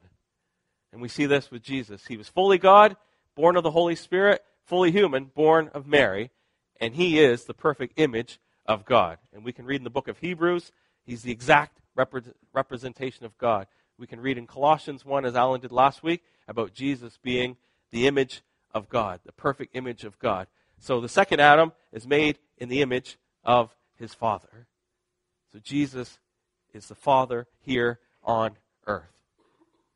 [0.93, 2.07] And we see this with Jesus.
[2.07, 2.97] He was fully God,
[3.35, 6.31] born of the Holy Spirit, fully human, born of Mary
[6.81, 9.19] and he is the perfect image of God.
[9.33, 10.73] And we can read in the book of Hebrews,
[11.05, 11.81] he's the exact
[12.53, 13.67] representation of God.
[13.99, 17.57] We can read in Colossians 1, as Alan did last week, about Jesus being
[17.91, 20.49] the image of God, the perfect image of God.
[20.79, 24.67] So the second Adam is made in the image of his Father.
[25.55, 26.19] So Jesus
[26.73, 28.57] is the Father here on
[28.88, 29.05] earth.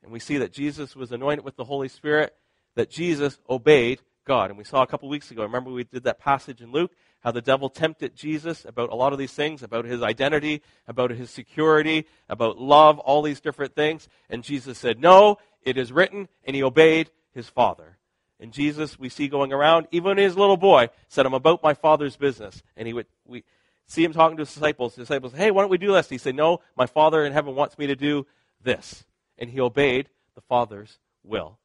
[0.05, 2.33] And we see that Jesus was anointed with the Holy Spirit,
[2.77, 4.51] that Jesus obeyed God.
[4.51, 6.93] And we saw a couple weeks ago, remember we did that passage in Luke,
[7.25, 11.11] how the devil tempted Jesus about a lot of these things, about his identity, about
[11.11, 14.09] his security, about love, all these different things.
[14.31, 17.99] And Jesus said, No, it is written, and he obeyed his Father.
[18.39, 22.15] And Jesus, we see going around, even his little boy said, I'm about my Father's
[22.15, 22.63] business.
[22.77, 23.43] And he would, we
[23.89, 24.95] see him talking to his disciples.
[24.95, 26.09] The disciples, hey, why don't we do this?
[26.09, 28.27] He said, No, my Father in heaven wants me to do
[28.63, 29.05] this.
[29.37, 31.59] And he obeyed the Father's will.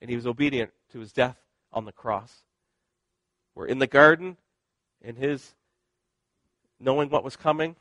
[0.00, 1.36] And he was obedient to his death
[1.72, 2.42] on the cross.
[3.54, 4.36] We're in the garden
[5.00, 5.54] in his
[6.78, 7.76] knowing what was coming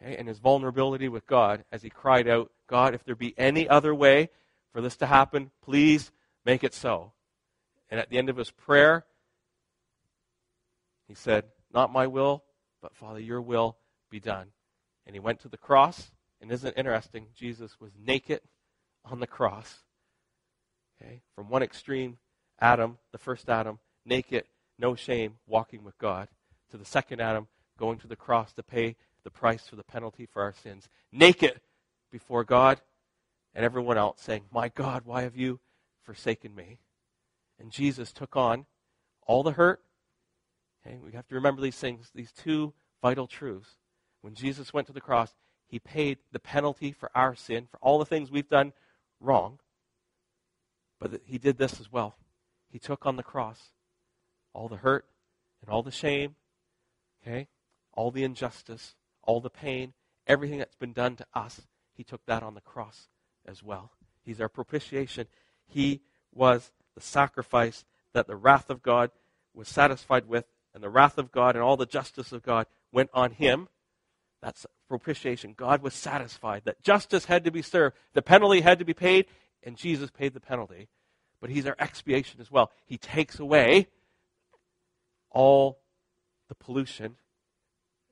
[0.00, 3.94] and his vulnerability with God as he cried out, God, if there be any other
[3.94, 4.28] way
[4.72, 6.12] for this to happen, please
[6.44, 7.12] make it so.
[7.90, 9.06] And at the end of his prayer,
[11.08, 12.44] he said, Not my will,
[12.80, 13.76] but Father, your will
[14.10, 14.48] be done.
[15.06, 16.10] And he went to the cross.
[16.40, 17.26] And isn't it interesting?
[17.34, 18.40] Jesus was naked
[19.04, 19.80] on the cross.
[21.00, 21.22] Okay?
[21.34, 22.18] From one extreme
[22.60, 24.44] Adam, the first Adam, naked,
[24.78, 26.28] no shame, walking with God,
[26.70, 30.26] to the second Adam, going to the cross to pay the price for the penalty
[30.26, 31.60] for our sins, naked
[32.10, 32.80] before God
[33.54, 35.60] and everyone else, saying, My God, why have you
[36.02, 36.78] forsaken me?
[37.58, 38.66] And Jesus took on
[39.26, 39.80] all the hurt.
[40.88, 42.72] Okay, we have to remember these things, these two
[43.02, 43.76] vital truths.
[44.22, 45.34] When Jesus went to the cross,
[45.66, 48.72] he paid the penalty for our sin, for all the things we've done
[49.20, 49.58] wrong.
[50.98, 52.16] But he did this as well.
[52.70, 53.72] He took on the cross
[54.54, 55.04] all the hurt
[55.60, 56.34] and all the shame,
[57.22, 57.48] okay?
[57.92, 59.92] All the injustice, all the pain,
[60.26, 61.60] everything that's been done to us,
[61.94, 63.08] he took that on the cross
[63.46, 63.92] as well.
[64.24, 65.26] He's our propitiation.
[65.66, 66.00] He
[66.32, 69.10] was the sacrifice that the wrath of God
[69.54, 70.46] was satisfied with,
[70.78, 73.66] and the wrath of God and all the justice of God went on him.
[74.40, 75.54] That's propitiation.
[75.56, 79.26] God was satisfied that justice had to be served, the penalty had to be paid,
[79.64, 80.86] and Jesus paid the penalty.
[81.40, 82.70] But he's our expiation as well.
[82.86, 83.88] He takes away
[85.30, 85.80] all
[86.48, 87.16] the pollution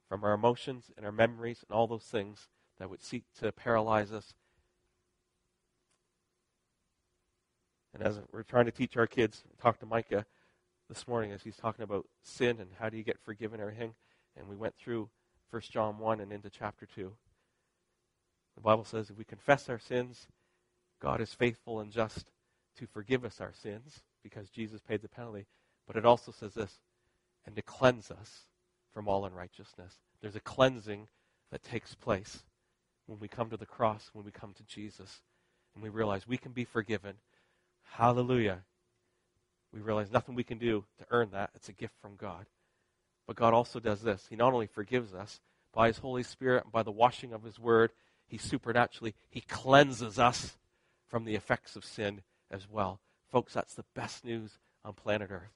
[0.08, 2.48] from our emotions and our memories and all those things
[2.80, 4.34] that would seek to paralyze us.
[7.94, 10.26] And as we're trying to teach our kids, talk to Micah
[10.88, 13.94] this morning as he's talking about sin and how do you get forgiven everything.
[14.36, 15.08] And we went through
[15.50, 17.12] 1 John 1 and into chapter 2.
[18.54, 20.28] The Bible says if we confess our sins,
[21.00, 22.30] God is faithful and just
[22.78, 25.46] to forgive us our sins because Jesus paid the penalty.
[25.86, 26.80] But it also says this
[27.46, 28.46] and to cleanse us
[28.92, 29.94] from all unrighteousness.
[30.20, 31.08] There's a cleansing
[31.50, 32.44] that takes place
[33.06, 35.20] when we come to the cross, when we come to Jesus,
[35.74, 37.14] and we realize we can be forgiven.
[37.82, 38.64] Hallelujah.
[39.76, 41.50] We realize nothing we can do to earn that.
[41.54, 42.46] It's a gift from God.
[43.26, 44.26] But God also does this.
[44.30, 45.38] He not only forgives us
[45.74, 47.90] by his Holy Spirit and by the washing of his word,
[48.26, 50.56] he supernaturally he cleanses us
[51.08, 53.00] from the effects of sin as well.
[53.30, 55.52] Folks, that's the best news on planet Earth.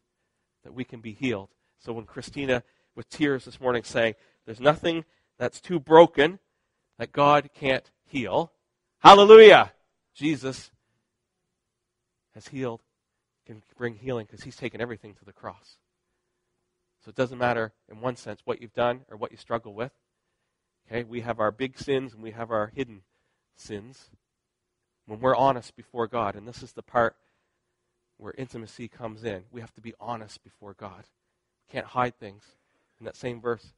[0.64, 1.48] That we can be healed.
[1.78, 2.62] So when Christina
[2.94, 5.06] with tears this morning saying, There's nothing
[5.38, 6.40] that's too broken
[6.98, 8.52] that God can't heal.
[8.98, 9.72] Hallelujah!
[10.14, 10.70] Jesus
[12.34, 12.82] has healed,
[13.50, 15.78] can bring healing because he's taken everything to the cross.
[17.04, 19.90] So it doesn't matter, in one sense, what you've done or what you struggle with.
[20.86, 23.02] Okay, we have our big sins and we have our hidden
[23.56, 24.10] sins.
[25.06, 27.16] When we're honest before God, and this is the part
[28.18, 31.04] where intimacy comes in, we have to be honest before God.
[31.66, 32.44] We Can't hide things
[33.00, 33.72] in that same verse,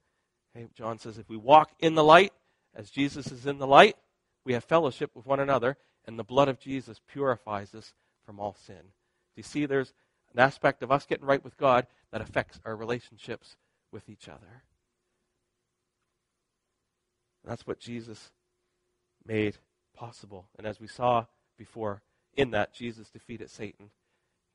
[0.75, 2.33] John says, if we walk in the light,
[2.75, 3.97] as Jesus is in the light,
[4.45, 7.95] we have fellowship with one another, and the blood of Jesus purifies us
[8.27, 8.93] from all sin.
[9.37, 9.93] You see there's
[10.33, 13.57] an aspect of us getting right with God that affects our relationships
[13.91, 14.63] with each other?
[17.45, 18.31] that's what Jesus
[19.27, 19.57] made
[19.97, 20.47] possible.
[20.57, 21.27] And as we saw
[21.59, 22.01] before,
[22.37, 23.91] in that, Jesus defeated Satan.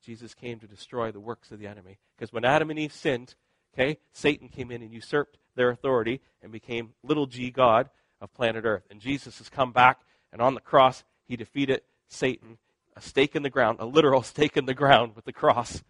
[0.02, 1.98] Jesus came to destroy the works of the enemy.
[2.16, 3.34] Because when Adam and Eve sinned,
[3.78, 3.98] Okay?
[4.12, 8.84] Satan came in and usurped their authority and became little g God of planet Earth.
[8.90, 10.00] And Jesus has come back,
[10.32, 12.58] and on the cross, he defeated Satan,
[12.98, 15.82] a stake in the ground, a literal stake in the ground with the cross.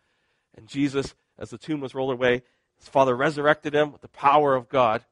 [0.57, 2.43] And Jesus, as the tomb was rolled away,
[2.79, 5.05] his Father resurrected him with the power of God.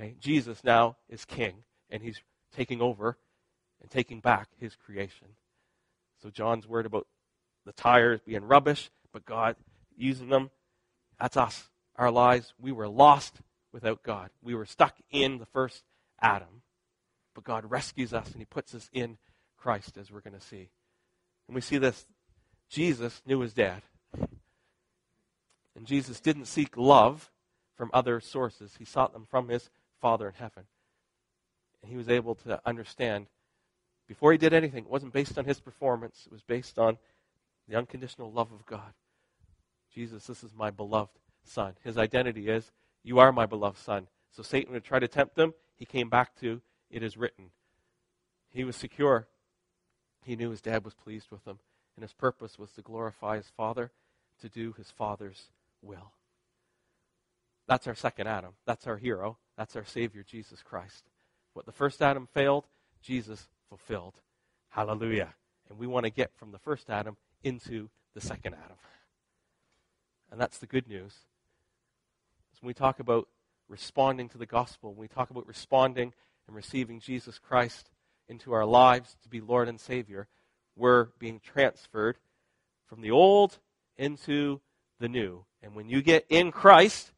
[0.00, 0.14] Okay?
[0.20, 2.22] Jesus now is king, and he's
[2.54, 3.18] taking over
[3.80, 5.28] and taking back his creation.
[6.22, 7.06] So John's word about
[7.66, 9.56] the tires being rubbish, but God
[9.96, 10.50] using them,
[11.18, 13.40] that's us our lives, we were lost
[13.72, 14.30] without God.
[14.42, 15.82] We were stuck in the first
[16.20, 16.62] Adam.
[17.34, 19.18] But God rescues us and He puts us in
[19.56, 20.70] Christ, as we're going to see.
[21.48, 22.06] And we see this
[22.68, 23.82] Jesus knew his dad.
[25.76, 27.30] And Jesus didn't seek love
[27.76, 30.64] from other sources, He sought them from His Father in heaven.
[31.82, 33.26] And He was able to understand
[34.06, 36.98] before He did anything, it wasn't based on His performance, it was based on
[37.68, 38.92] the unconditional love of God.
[39.92, 41.74] Jesus, this is my beloved son.
[41.82, 42.70] His identity is,
[43.02, 44.08] You are my beloved son.
[44.30, 45.54] So Satan would try to tempt him.
[45.76, 47.50] He came back to, It is written.
[48.50, 49.26] He was secure.
[50.24, 51.58] He knew his dad was pleased with him.
[51.96, 53.90] And his purpose was to glorify his father,
[54.40, 55.48] to do his father's
[55.82, 56.12] will.
[57.66, 58.52] That's our second Adam.
[58.66, 59.36] That's our hero.
[59.56, 61.04] That's our Savior, Jesus Christ.
[61.52, 62.64] What the first Adam failed,
[63.02, 64.14] Jesus fulfilled.
[64.70, 65.34] Hallelujah.
[65.68, 68.76] And we want to get from the first Adam into the second Adam.
[70.30, 71.14] And that's the good news
[72.62, 73.28] when we talk about
[73.68, 76.12] responding to the gospel, when we talk about responding
[76.46, 77.90] and receiving Jesus Christ
[78.28, 80.28] into our lives to be Lord and Savior,
[80.76, 82.16] we're being transferred
[82.86, 83.58] from the old
[83.96, 84.60] into
[85.00, 85.44] the new.
[85.62, 87.12] And when you get in Christ,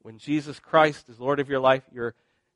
[0.00, 2.12] when Jesus Christ is Lord of your life, you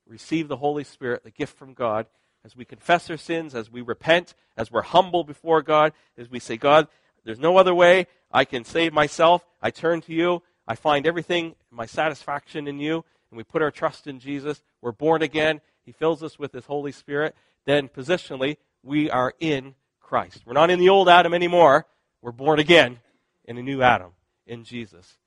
[0.07, 2.07] receive the Holy Spirit, the gift from God.
[2.45, 6.39] As we confess our sins, as we repent, as we're humble before God, as we
[6.39, 6.87] say, God,
[7.25, 9.45] there's no other way I can save myself.
[9.61, 10.43] I turn to you.
[10.67, 14.61] I find everything, my satisfaction in you, and we put our trust in Jesus.
[14.81, 15.61] We're born again.
[15.87, 17.33] He fills us with His Holy Spirit.
[17.63, 20.41] Then, positionally, we are in Christ.
[20.45, 21.85] We're not in the old Adam anymore.
[22.21, 22.99] We're born again
[23.45, 24.11] in a new Adam,
[24.45, 25.17] in Jesus.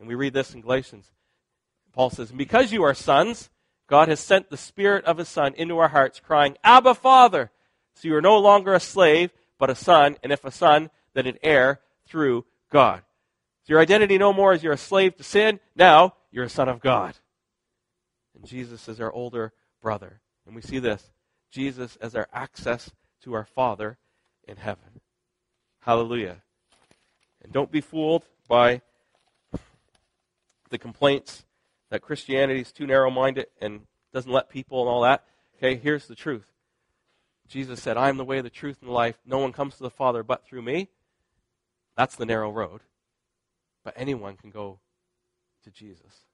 [0.00, 1.12] And we read this in Galatians.
[1.92, 3.48] Paul says, Because you are sons,
[3.86, 7.52] God has sent the Spirit of His Son into our hearts, crying, Abba, Father!
[7.94, 11.28] So you are no longer a slave, but a son, and if a son, then
[11.28, 13.02] an heir through God.
[13.62, 15.60] So your identity no more is you're a slave to sin.
[15.76, 17.14] Now you're a son of God.
[18.34, 20.20] and Jesus as our older brother.
[20.46, 21.10] And we see this
[21.50, 22.90] Jesus as our access
[23.24, 23.98] to our Father
[24.48, 25.00] in heaven.
[25.80, 26.42] Hallelujah.
[27.42, 28.80] And don't be fooled by
[30.70, 31.44] the complaints
[31.90, 33.82] that Christianity is too narrow minded and
[34.14, 35.24] doesn't let people and all that.
[35.56, 36.46] Okay, here's the truth
[37.48, 39.18] Jesus said, I am the way, the truth, and the life.
[39.26, 40.88] No one comes to the Father but through me.
[41.96, 42.80] That's the narrow road.
[43.84, 44.78] But anyone can go
[45.64, 46.24] to Jesus.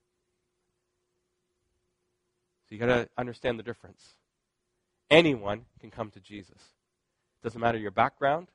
[2.68, 4.14] So you got to understand the difference.
[5.10, 6.58] Anyone can come to Jesus.
[7.42, 8.48] Doesn't matter your background,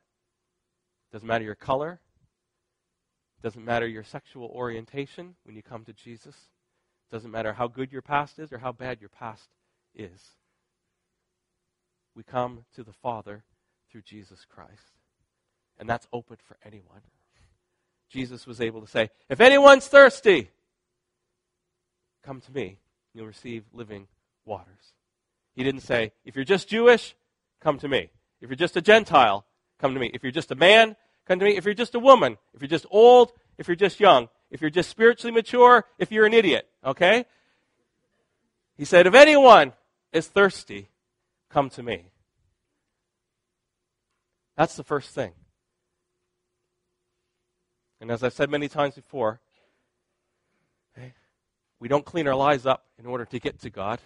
[1.12, 2.00] doesn't matter your color,
[3.42, 6.36] doesn't matter your sexual orientation when you come to Jesus.
[7.10, 9.50] Doesn't matter how good your past is or how bad your past
[9.94, 10.20] is.
[12.14, 13.44] We come to the Father
[13.90, 14.98] through Jesus Christ.
[15.78, 17.02] And that's open for anyone.
[18.08, 20.50] Jesus was able to say, If anyone's thirsty,
[22.22, 22.78] come to me.
[23.14, 24.08] You'll receive living
[24.44, 24.92] waters.
[25.54, 27.14] He didn't say, If you're just Jewish,
[27.60, 28.10] come to me.
[28.40, 29.46] If you're just a Gentile,
[29.78, 30.10] come to me.
[30.12, 30.96] If you're just a man,
[31.26, 31.56] come to me.
[31.56, 34.70] If you're just a woman, if you're just old, if you're just young, if you're
[34.70, 37.24] just spiritually mature, if you're an idiot, okay?
[38.76, 39.72] He said, If anyone
[40.12, 40.88] is thirsty,
[41.50, 42.06] come to me.
[44.56, 45.32] That's the first thing.
[48.00, 49.40] And as I've said many times before,
[51.84, 54.00] we don't clean our lives up in order to get to God.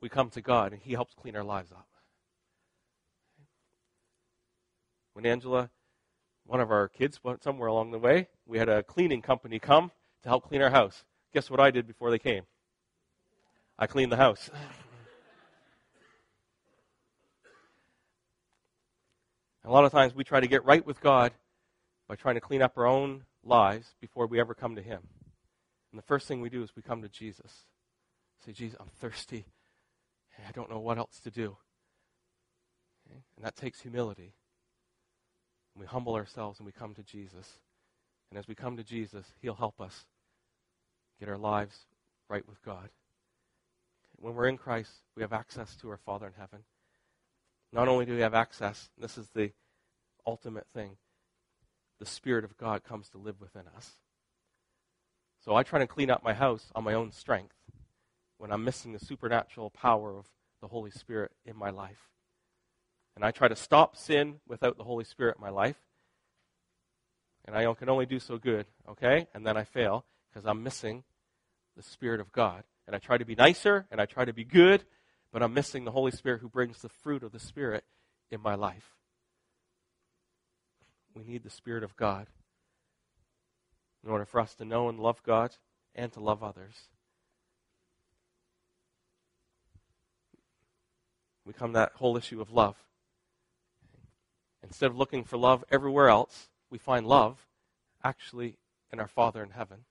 [0.00, 1.86] We come to God, and He helps clean our lives up.
[5.12, 5.70] When Angela,
[6.44, 9.92] one of our kids, went somewhere along the way, we had a cleaning company come
[10.24, 11.04] to help clean our house.
[11.32, 12.42] Guess what I did before they came?
[13.78, 14.50] I cleaned the house.
[19.64, 21.30] a lot of times we try to get right with God
[22.08, 25.02] by trying to clean up our own lives before we ever come to Him.
[25.92, 27.66] And the first thing we do is we come to Jesus.
[28.44, 29.44] Say, Jesus, I'm thirsty.
[30.48, 31.56] I don't know what else to do.
[33.06, 33.20] Okay?
[33.36, 34.34] And that takes humility.
[35.74, 37.58] And we humble ourselves and we come to Jesus.
[38.30, 40.06] And as we come to Jesus, He'll help us
[41.20, 41.86] get our lives
[42.28, 42.88] right with God.
[44.16, 46.60] When we're in Christ, we have access to our Father in heaven.
[47.72, 49.52] Not only do we have access, this is the
[50.26, 50.96] ultimate thing,
[51.98, 53.96] the Spirit of God comes to live within us.
[55.44, 57.54] So I try to clean up my house on my own strength
[58.38, 60.26] when I'm missing the supernatural power of
[60.60, 62.10] the Holy Spirit in my life.
[63.16, 65.76] And I try to stop sin without the Holy Spirit in my life.
[67.44, 69.26] And I can only do so good, okay?
[69.34, 71.02] And then I fail because I'm missing
[71.76, 72.62] the Spirit of God.
[72.86, 74.84] And I try to be nicer and I try to be good,
[75.32, 77.84] but I'm missing the Holy Spirit who brings the fruit of the Spirit
[78.30, 78.94] in my life.
[81.14, 82.28] We need the Spirit of God
[84.04, 85.56] in order for us to know and love God
[85.94, 86.88] and to love others.
[91.44, 92.76] We come to that whole issue of love.
[94.62, 97.46] Instead of looking for love everywhere else, we find love
[98.04, 98.56] actually
[98.92, 99.84] in our Father in heaven.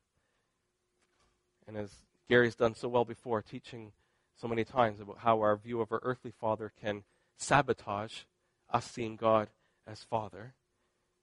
[1.68, 1.92] And as
[2.30, 3.92] Gary's done so well before, teaching
[4.40, 7.04] so many times about how our view of our earthly father can
[7.38, 8.24] sabotage
[8.70, 9.50] us seeing God
[9.86, 10.54] as Father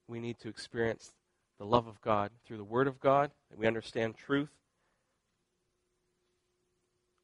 [0.09, 1.13] we need to experience
[1.59, 4.51] the love of God through the Word of God, that we understand truth.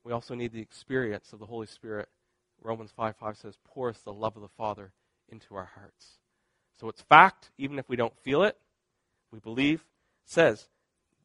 [0.02, 2.08] We also need the experience of the Holy Spirit.
[2.62, 4.92] Romans 5 5 says, pours the love of the Father
[5.28, 6.18] into our hearts.
[6.78, 8.58] So it's fact, even if we don't feel it,
[9.30, 9.84] we believe,
[10.24, 10.68] says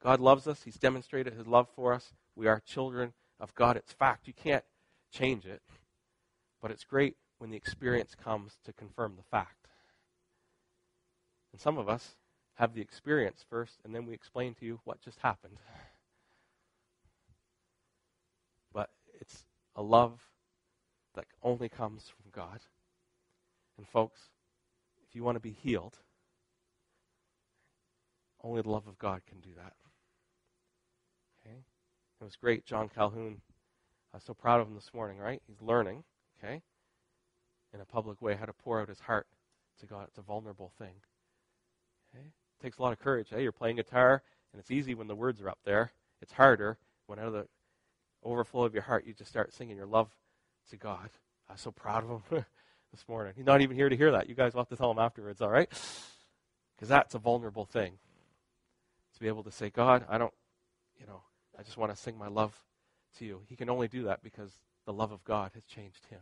[0.01, 0.63] God loves us.
[0.63, 2.13] He's demonstrated his love for us.
[2.35, 3.75] We are children of God.
[3.75, 4.27] It's fact.
[4.27, 4.63] You can't
[5.11, 5.61] change it.
[6.61, 9.67] But it's great when the experience comes to confirm the fact.
[11.51, 12.15] And some of us
[12.59, 15.57] have the experience first, and then we explain to you what just happened.
[18.73, 19.45] But it's
[19.77, 20.19] a love
[21.15, 22.59] that only comes from God.
[23.77, 24.19] And, folks,
[25.07, 25.99] if you want to be healed,
[28.43, 29.73] only the love of God can do that.
[31.41, 31.55] Okay?
[32.19, 32.65] It was great.
[32.65, 33.39] John Calhoun,
[34.13, 35.41] I was so proud of him this morning, right?
[35.47, 36.03] He's learning,
[36.43, 36.61] okay,
[37.73, 39.27] in a public way how to pour out his heart
[39.79, 40.07] to God.
[40.09, 40.95] It's a vulnerable thing.
[42.13, 42.25] Okay?
[42.61, 43.27] Takes a lot of courage.
[43.29, 45.91] Hey, you're playing guitar, and it's easy when the words are up there.
[46.21, 47.47] It's harder when out of the
[48.23, 50.09] overflow of your heart, you just start singing your love
[50.69, 51.09] to God.
[51.49, 52.45] I'm so proud of him
[52.91, 53.33] this morning.
[53.35, 54.27] He's not even here to hear that.
[54.27, 55.69] You guys will have to tell him afterwards, all right?
[56.75, 57.93] Because that's a vulnerable thing.
[59.13, 60.33] To be able to say, God, I don't,
[60.99, 61.21] you know,
[61.57, 62.55] I just want to sing my love
[63.17, 63.41] to you.
[63.47, 64.51] He can only do that because
[64.85, 66.19] the love of God has changed him.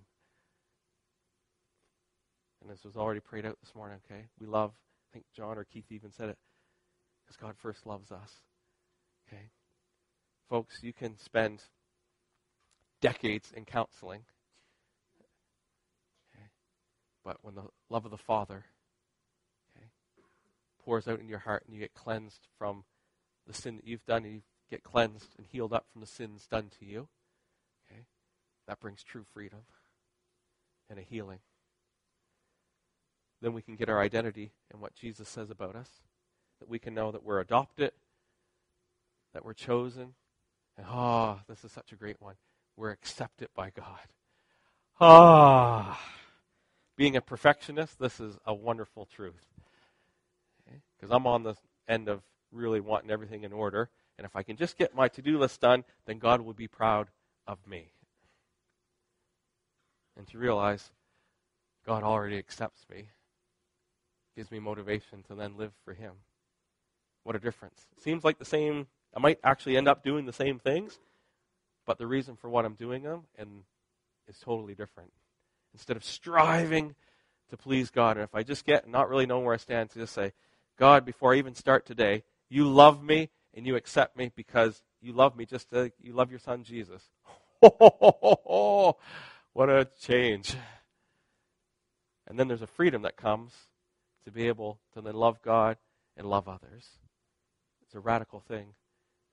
[2.62, 4.26] And this was already prayed out this morning, okay?
[4.40, 4.74] We love
[5.18, 6.38] think John or Keith even said it.
[7.26, 8.32] Because God first loves us.
[9.28, 9.49] Okay?
[10.47, 11.63] Folks, you can spend
[13.01, 14.22] decades in counseling.
[16.34, 16.45] Okay.
[17.26, 18.65] But when the love of the Father
[19.76, 19.88] okay,
[20.84, 22.84] pours out in your heart and you get cleansed from
[23.47, 26.47] the sin that you've done and you get cleansed and healed up from the sins
[26.49, 27.07] done to you,
[27.89, 28.01] okay,
[28.68, 29.61] that brings true freedom
[30.89, 31.39] and a healing.
[33.42, 35.90] Then we can get our identity and what Jesus says about us.
[36.60, 37.92] That we can know that we're adopted,
[39.34, 40.16] that we're chosen.
[40.78, 42.36] And oh, this is such a great one.
[42.76, 44.08] We're accepted by God.
[45.00, 46.02] Ah.
[46.96, 49.46] Being a perfectionist, this is a wonderful truth.
[50.66, 51.16] Because okay?
[51.16, 51.56] I'm on the
[51.88, 53.90] end of really wanting everything in order.
[54.18, 56.68] And if I can just get my to do list done, then God will be
[56.68, 57.10] proud
[57.46, 57.92] of me.
[60.18, 60.90] And to realize
[61.86, 63.10] God already accepts me
[64.38, 66.14] gives me motivation to then live for Him.
[67.24, 67.88] What a difference.
[68.02, 71.00] Seems like the same, I might actually end up doing the same things,
[71.88, 73.64] but the reason for what I'm doing them and
[74.30, 75.12] is totally different.
[75.74, 76.94] Instead of striving
[77.50, 80.00] to please God, and if I just get not really knowing where I stand, to
[80.00, 80.34] just say,
[80.78, 85.14] God, before I even start today, you love me and you accept me because you
[85.14, 87.02] love me just as you love your son Jesus.
[87.60, 88.96] what
[89.58, 90.56] a change.
[92.28, 93.54] And then there's a freedom that comes
[94.28, 95.78] to be able to then love God
[96.18, 97.00] and love others.
[97.82, 98.74] It's a radical thing.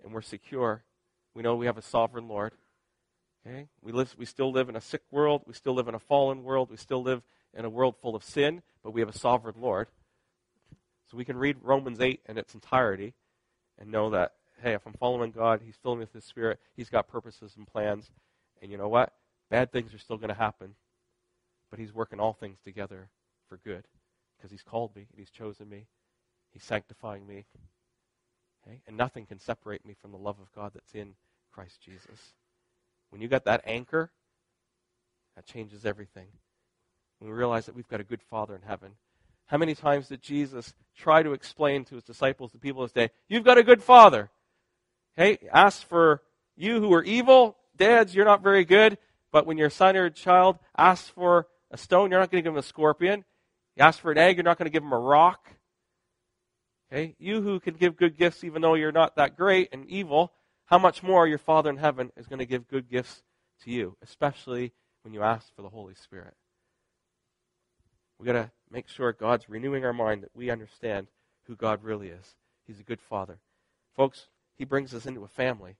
[0.04, 0.84] And we're secure.
[1.34, 2.52] We know we have a sovereign Lord.
[3.44, 3.66] Okay?
[3.82, 5.42] We, live, we still live in a sick world.
[5.48, 6.70] We still live in a fallen world.
[6.70, 7.22] We still live
[7.52, 9.88] in a world full of sin, but we have a sovereign Lord.
[11.10, 13.14] So we can read Romans 8 in its entirety
[13.76, 16.88] and know that, hey, if I'm following God, He's filling me with His Spirit, He's
[16.88, 18.12] got purposes and plans.
[18.62, 19.12] And you know what?
[19.50, 20.76] Bad things are still going to happen,
[21.68, 23.08] but He's working all things together
[23.48, 23.86] for good
[24.44, 25.86] because He's called me and He's chosen me.
[26.52, 27.46] He's sanctifying me.
[28.66, 28.80] Okay?
[28.86, 31.14] And nothing can separate me from the love of God that's in
[31.52, 32.34] Christ Jesus.
[33.10, 34.10] When you got that anchor,
[35.36, 36.26] that changes everything.
[37.18, 38.92] When we realize that we've got a good Father in heaven
[39.46, 42.92] how many times did Jesus try to explain to his disciples, the people of his
[42.92, 44.30] day, you've got a good father?
[45.16, 46.22] Hey, ask for
[46.56, 47.56] you who are evil.
[47.76, 48.98] Dads, you're not very good.
[49.32, 52.54] But when your son or child asks for a stone, you're not going to give
[52.54, 53.24] him a scorpion.
[53.76, 55.48] You ask for an egg, you're not going to give him a rock.
[56.92, 57.14] Okay?
[57.18, 60.32] You who can give good gifts even though you're not that great and evil,
[60.66, 63.22] how much more your Father in heaven is going to give good gifts
[63.64, 64.72] to you, especially
[65.02, 66.34] when you ask for the Holy Spirit.
[68.18, 71.08] We've got to make sure God's renewing our mind that we understand
[71.46, 72.36] who God really is.
[72.66, 73.38] He's a good father.
[73.96, 75.76] Folks, He brings us into a family.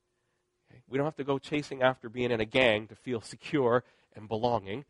[0.71, 0.83] Okay?
[0.89, 3.85] We don't have to go chasing after being in a gang to feel secure
[4.15, 4.85] and belonging.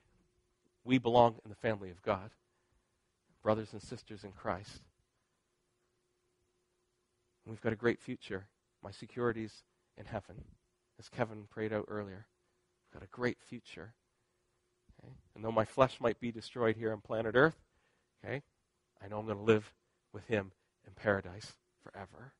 [0.84, 2.30] We belong in the family of God,
[3.44, 4.80] brothers and sisters in Christ.
[7.46, 8.46] we've got a great future.
[8.82, 9.62] My security's
[9.98, 10.44] in heaven,
[10.98, 12.26] as Kevin prayed out earlier.
[12.86, 13.92] We've got a great future.
[14.98, 15.12] Okay?
[15.34, 17.56] And though my flesh might be destroyed here on planet Earth,
[18.24, 18.42] okay,
[19.02, 19.74] I know I'm going to live
[20.12, 20.52] with Him
[20.86, 22.32] in paradise forever.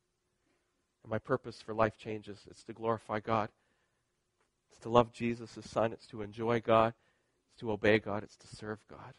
[1.03, 2.39] And my purpose for life changes.
[2.49, 3.49] It's to glorify God.
[4.71, 5.93] It's to love Jesus, Son.
[5.93, 6.95] It's to enjoy God.
[7.51, 8.23] It's to obey God.
[8.23, 9.13] It's to serve God.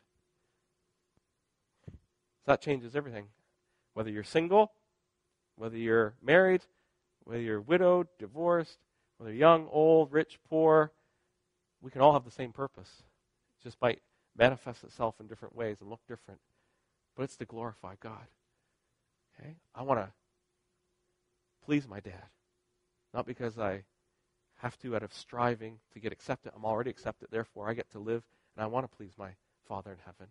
[2.47, 3.26] So that changes everything.
[3.94, 4.70] Whether you're single,
[5.57, 6.62] whether you're married,
[7.24, 8.78] whether you're widowed, divorced,
[9.18, 10.92] whether young, old, rich, poor,
[11.80, 13.03] we can all have the same purpose
[13.61, 14.01] It just might
[14.36, 16.40] manifest itself in different ways and look different.
[17.16, 18.26] But it's to glorify God.
[19.40, 19.57] Okay?
[19.74, 20.12] I want to
[21.64, 22.28] please my dad.
[23.12, 23.82] Not because I
[24.59, 26.53] have to out of striving to get accepted.
[26.55, 28.22] I'm already accepted, therefore I get to live
[28.55, 29.30] and I want to please my
[29.66, 30.28] Father in heaven.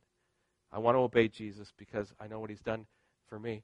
[0.76, 2.86] I want to obey Jesus because I know what he's done
[3.30, 3.64] for me.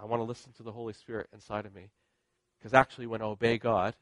[0.00, 1.90] I want to listen to the Holy Spirit inside of me.
[2.58, 3.94] Because actually, when I obey God,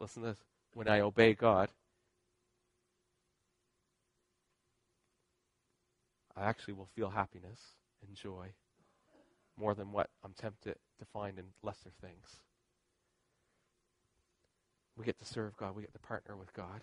[0.00, 0.38] listen to this,
[0.72, 1.68] when I obey God,
[6.34, 7.60] I actually will feel happiness
[8.06, 8.46] and joy
[9.58, 12.40] more than what I'm tempted to find in lesser things.
[14.96, 16.80] We get to serve God, we get to partner with God.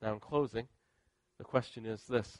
[0.00, 0.68] Now, in closing,
[1.38, 2.38] the question is this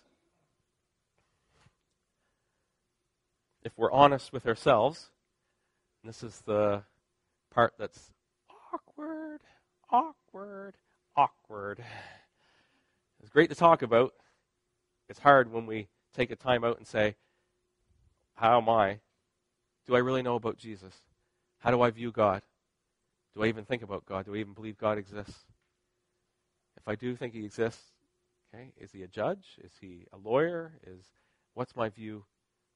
[3.64, 5.10] If we're honest with ourselves,
[6.04, 6.82] this is the
[7.50, 8.12] part that's
[8.72, 9.40] awkward,
[9.90, 10.74] awkward,
[11.16, 11.84] awkward.
[13.20, 14.14] It's great to talk about.
[15.08, 17.16] It's hard when we take a time out and say,
[18.34, 19.00] How am I?
[19.86, 20.94] Do I really know about Jesus?
[21.58, 22.42] How do I view God?
[23.34, 24.26] Do I even think about God?
[24.26, 25.46] Do I even believe God exists?
[26.76, 27.82] If I do think he exists,
[28.54, 29.58] okay, is he a judge?
[29.62, 30.74] Is he a lawyer?
[30.86, 31.04] Is
[31.54, 32.24] what's my view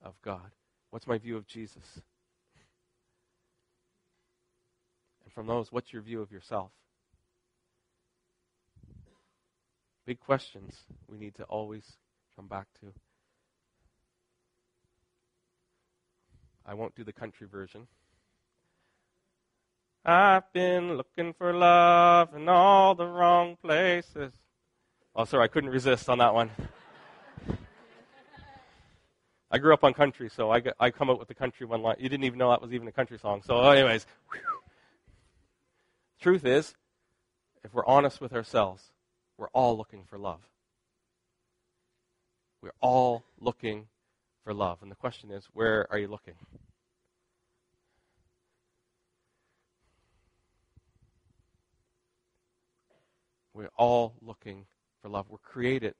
[0.03, 0.51] of God?
[0.93, 2.03] What's my view of Jesus?
[5.25, 6.71] And from those, what's your view of yourself?
[10.05, 11.97] Big questions we need to always
[12.37, 12.93] come back to.
[16.67, 17.87] I won't do the country version.
[20.05, 24.33] I've been looking for love in all the wrong places.
[25.17, 26.51] Oh, sorry, I couldn't resist on that one.
[29.55, 31.97] I grew up on country, so I, I come up with the country one line.
[31.99, 33.43] You didn't even know that was even a country song.
[33.45, 34.41] So, anyways, whew.
[36.19, 36.75] truth is,
[37.63, 38.93] if we're honest with ourselves,
[39.37, 40.41] we're all looking for love.
[42.63, 43.89] We're all looking
[44.43, 44.79] for love.
[44.81, 46.35] And the question is, where are you looking?
[53.53, 54.65] We're all looking
[55.03, 55.27] for love.
[55.29, 55.95] We're created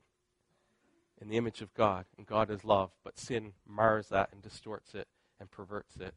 [1.23, 4.93] in the image of God, and God is love, but sin mars that and distorts
[4.93, 5.07] it
[5.39, 6.13] and perverts it.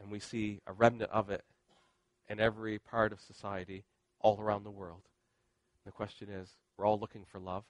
[0.00, 1.42] And we see a remnant of it
[2.28, 3.82] in every part of society
[4.20, 5.02] all around the world.
[5.84, 7.64] And the question is we're all looking for love.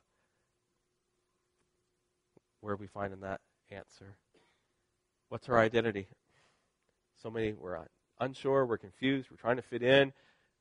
[2.60, 3.40] Where are we finding that
[3.70, 4.16] answer?
[5.30, 6.06] What's our identity?
[7.22, 7.78] So many, we're
[8.20, 10.12] unsure, we're confused, we're trying to fit in.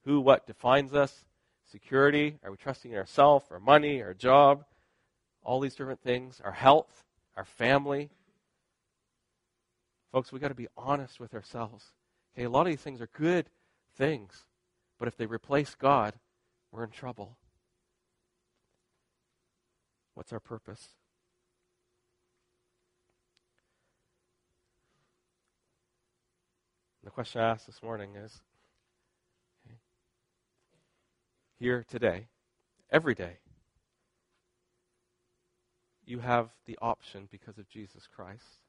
[0.06, 1.26] Who, what defines us?
[1.72, 2.38] Security?
[2.44, 4.66] Are we trusting in ourselves, our money, our job?
[5.44, 6.42] All these different things.
[6.44, 7.04] Our health,
[7.38, 8.10] our family.
[10.12, 11.86] Folks, we've got to be honest with ourselves.
[12.36, 13.48] Okay, a lot of these things are good
[13.96, 14.46] things,
[15.00, 16.14] but if they replace God,
[16.72, 17.38] we're in trouble.
[20.14, 20.90] What's our purpose?
[27.04, 28.42] The question I asked this morning is
[29.66, 29.76] okay,
[31.62, 32.26] here today,
[32.92, 33.38] every day,
[36.04, 38.62] you have the option because of Jesus Christ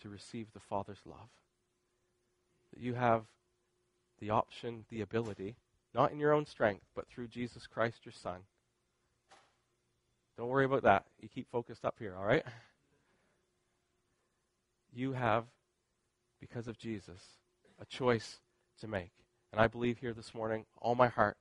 [0.00, 1.28] to receive the Father's love.
[2.76, 3.22] You have
[4.20, 5.56] the option, the ability,
[5.92, 8.42] not in your own strength, but through Jesus Christ, your Son.
[10.38, 11.06] Don't worry about that.
[11.20, 12.44] You keep focused up here, all right?
[14.94, 15.46] You have,
[16.40, 17.20] because of Jesus,
[17.82, 18.38] a choice
[18.80, 19.10] to make.
[19.50, 21.36] And I believe here this morning, all my heart,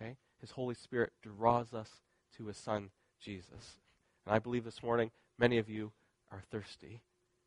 [0.00, 1.90] okay, His Holy Spirit draws us
[2.36, 2.90] to His Son,
[3.20, 3.78] Jesus.
[4.24, 5.92] And I believe this morning, many of you
[6.30, 7.00] are thirsty.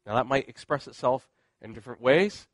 [0.05, 1.27] Now, that might express itself
[1.61, 2.47] in different ways,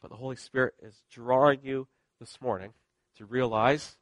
[0.00, 1.86] but the Holy Spirit is drawing you
[2.18, 2.72] this morning
[3.16, 3.96] to realize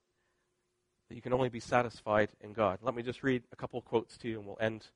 [1.08, 2.78] that you can only be satisfied in God.
[2.82, 4.86] Let me just read a couple quotes to you, and we'll end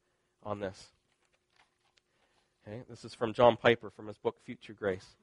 [0.43, 0.93] on this.
[2.67, 5.17] Okay, this is from John Piper from his book Future Grace.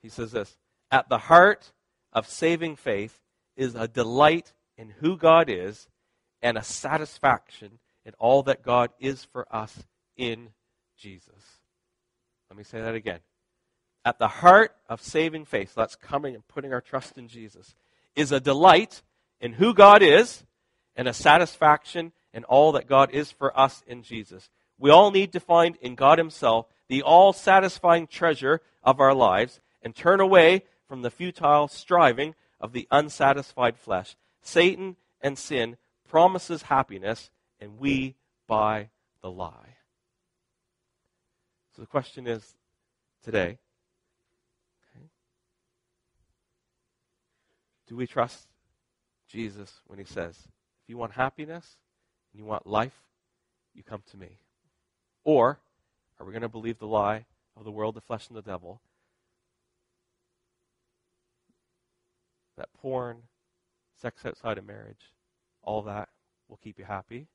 [0.00, 0.56] He says this
[0.90, 1.72] At the heart
[2.12, 3.18] of saving faith
[3.58, 5.88] is a delight in who God is
[6.40, 9.84] and a satisfaction in all that God is for us
[10.16, 10.48] in
[10.96, 11.60] Jesus.
[12.48, 13.18] Let me say that again.
[14.04, 17.74] At the heart of saving faith, that's coming and putting our trust in Jesus,
[18.16, 19.02] is a delight
[19.40, 20.44] in who God is
[20.96, 24.48] and a satisfaction in all that God is for us in Jesus.
[24.78, 29.60] We all need to find in God Himself the all satisfying treasure of our lives
[29.82, 34.16] and turn away from the futile striving of the unsatisfied flesh.
[34.42, 35.76] Satan and sin
[36.08, 37.30] promises happiness,
[37.60, 38.14] and we
[38.46, 38.88] buy
[39.22, 39.76] the lie.
[41.74, 42.54] So the question is
[43.22, 43.58] today
[44.96, 45.06] okay,
[47.86, 48.48] do we trust
[49.28, 51.76] Jesus when he says, if you want happiness
[52.32, 52.98] and you want life,
[53.74, 54.38] you come to me?
[55.24, 55.58] Or
[56.18, 58.80] are we going to believe the lie of the world, the flesh, and the devil
[62.58, 63.22] that porn,
[64.00, 65.12] sex outside of marriage,
[65.62, 66.08] all that
[66.48, 67.26] will keep you happy,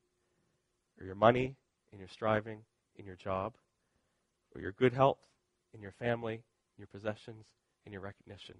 [0.98, 1.56] or your money,
[1.92, 2.60] in your striving,
[2.96, 3.54] in your job,
[4.54, 5.18] or your good health,
[5.72, 7.46] in your family, in your possessions,
[7.84, 8.56] in your recognition.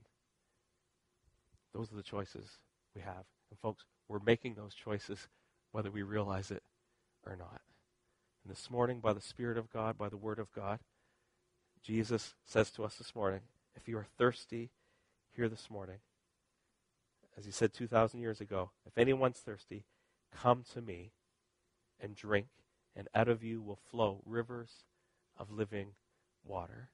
[1.73, 2.59] Those are the choices
[2.95, 3.25] we have.
[3.51, 5.29] And folks, we're making those choices
[5.73, 6.63] whether we realize it
[7.27, 7.61] or not.
[8.43, 10.79] And this morning, by the Spirit of God, by the Word of God,
[11.83, 13.41] Jesus says to us this morning,
[13.75, 14.71] if you are thirsty,
[15.35, 15.97] here this morning,
[17.37, 19.85] as he said 2,000 years ago, if anyone's thirsty,
[20.33, 21.13] come to me
[22.01, 22.47] and drink,
[22.97, 24.71] and out of you will flow rivers
[25.39, 25.89] of living
[26.45, 26.91] water.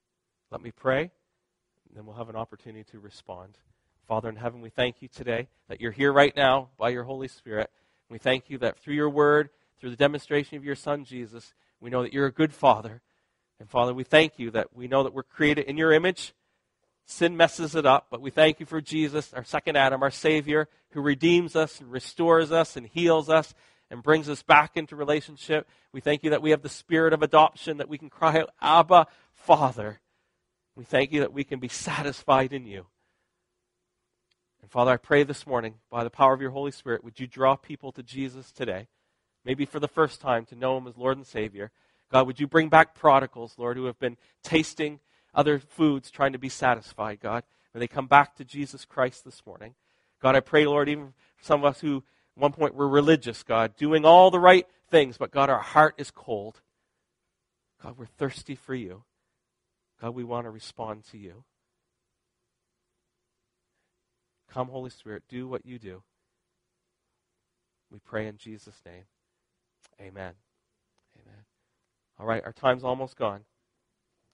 [0.51, 3.59] Let me pray, and then we'll have an opportunity to respond.
[4.07, 7.29] Father in heaven, we thank you today that you're here right now by your Holy
[7.29, 7.71] Spirit.
[8.09, 11.91] We thank you that through your word, through the demonstration of your Son, Jesus, we
[11.91, 13.03] know that you're a good Father.
[13.61, 16.35] And Father, we thank you that we know that we're created in your image
[17.07, 20.69] Sin messes it up, but we thank you for Jesus, our second Adam, our Savior,
[20.91, 23.55] who redeems us and restores us and heals us
[23.91, 25.69] and brings us back into relationship.
[25.93, 28.51] We thank you that we have the spirit of adoption, that we can cry out,
[28.63, 30.01] Abba, Father.
[30.77, 32.87] We thank you that we can be satisfied in you.
[34.63, 37.27] And Father, I pray this morning, by the power of your Holy Spirit, would you
[37.27, 38.87] draw people to Jesus today,
[39.45, 41.73] maybe for the first time, to know him as Lord and Savior.
[42.13, 45.01] God, would you bring back prodigals, Lord, who have been tasting
[45.35, 47.45] other foods, trying to be satisfied, God.
[47.73, 49.75] When they come back to Jesus Christ this morning.
[50.21, 51.99] God, I pray, Lord, even for some of us who
[52.37, 55.95] at one point were religious, God, doing all the right things, but God, our heart
[55.99, 56.61] is cold.
[57.83, 59.05] God, we're thirsty for you.
[60.01, 61.45] God, we want to respond to you.
[64.53, 66.03] Come, Holy Spirit, do what you do.
[67.91, 69.05] We pray in Jesus' name.
[70.01, 70.33] Amen.
[71.17, 71.45] Amen.
[72.19, 73.43] All right, our time's almost gone.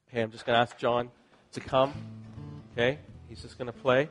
[0.08, 1.10] Okay, I'm just going to ask John
[1.52, 1.92] to come.
[2.72, 2.98] Okay,
[3.28, 4.08] he's just going to play.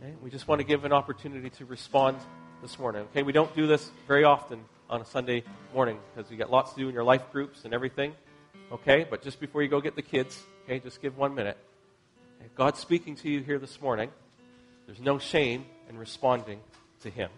[0.00, 2.16] Okay, we just want to give an opportunity to respond
[2.62, 3.02] this morning.
[3.10, 6.72] Okay, we don't do this very often on a Sunday morning because you got lots
[6.72, 8.14] to do in your life groups and everything.
[8.72, 11.58] Okay, but just before you go get the kids, okay, just give one minute.
[12.40, 14.08] Okay, God's speaking to you here this morning.
[14.86, 16.60] There's no shame in responding
[17.02, 17.28] to Him.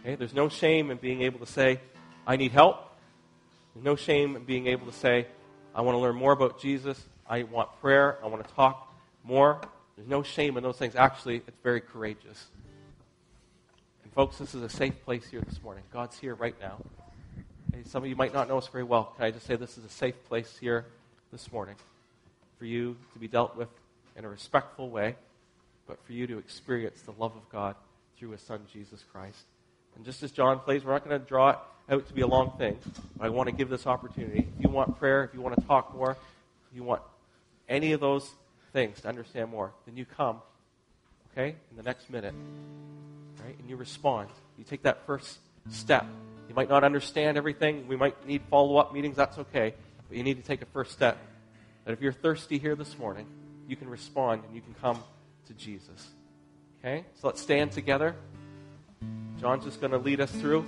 [0.00, 1.80] Okay, there's no shame in being able to say,
[2.28, 2.76] I need help.
[3.74, 5.26] There's no shame in being able to say,
[5.74, 7.02] I want to learn more about Jesus.
[7.28, 8.18] I want prayer.
[8.22, 8.94] I want to talk
[9.24, 9.60] more.
[9.96, 10.94] There's no shame in those things.
[10.94, 12.46] Actually, it's very courageous.
[14.04, 15.82] And, folks, this is a safe place here this morning.
[15.92, 16.78] God's here right now.
[17.86, 19.12] Some of you might not know us very well.
[19.16, 20.86] Can I just say this is a safe place here
[21.32, 21.74] this morning
[22.58, 23.68] for you to be dealt with
[24.16, 25.16] in a respectful way,
[25.88, 27.74] but for you to experience the love of God
[28.16, 29.42] through His Son, Jesus Christ.
[29.96, 31.58] And just as John plays, we're not going to draw it
[31.90, 32.78] out to be a long thing.
[33.16, 34.48] But I want to give this opportunity.
[34.56, 37.02] If you want prayer, if you want to talk more, if you want
[37.68, 38.30] any of those
[38.72, 40.40] things to understand more, then you come,
[41.32, 42.34] okay, in the next minute,
[43.44, 43.56] right?
[43.58, 44.28] And you respond.
[44.58, 45.38] You take that first
[45.70, 46.06] step.
[46.48, 47.88] You might not understand everything.
[47.88, 49.16] We might need follow up meetings.
[49.16, 49.74] That's okay.
[50.08, 51.18] But you need to take a first step.
[51.84, 53.26] That if you're thirsty here this morning,
[53.68, 55.02] you can respond and you can come
[55.46, 56.08] to Jesus.
[56.80, 57.04] Okay?
[57.20, 58.14] So let's stand together.
[59.40, 60.64] John's just going to lead us through.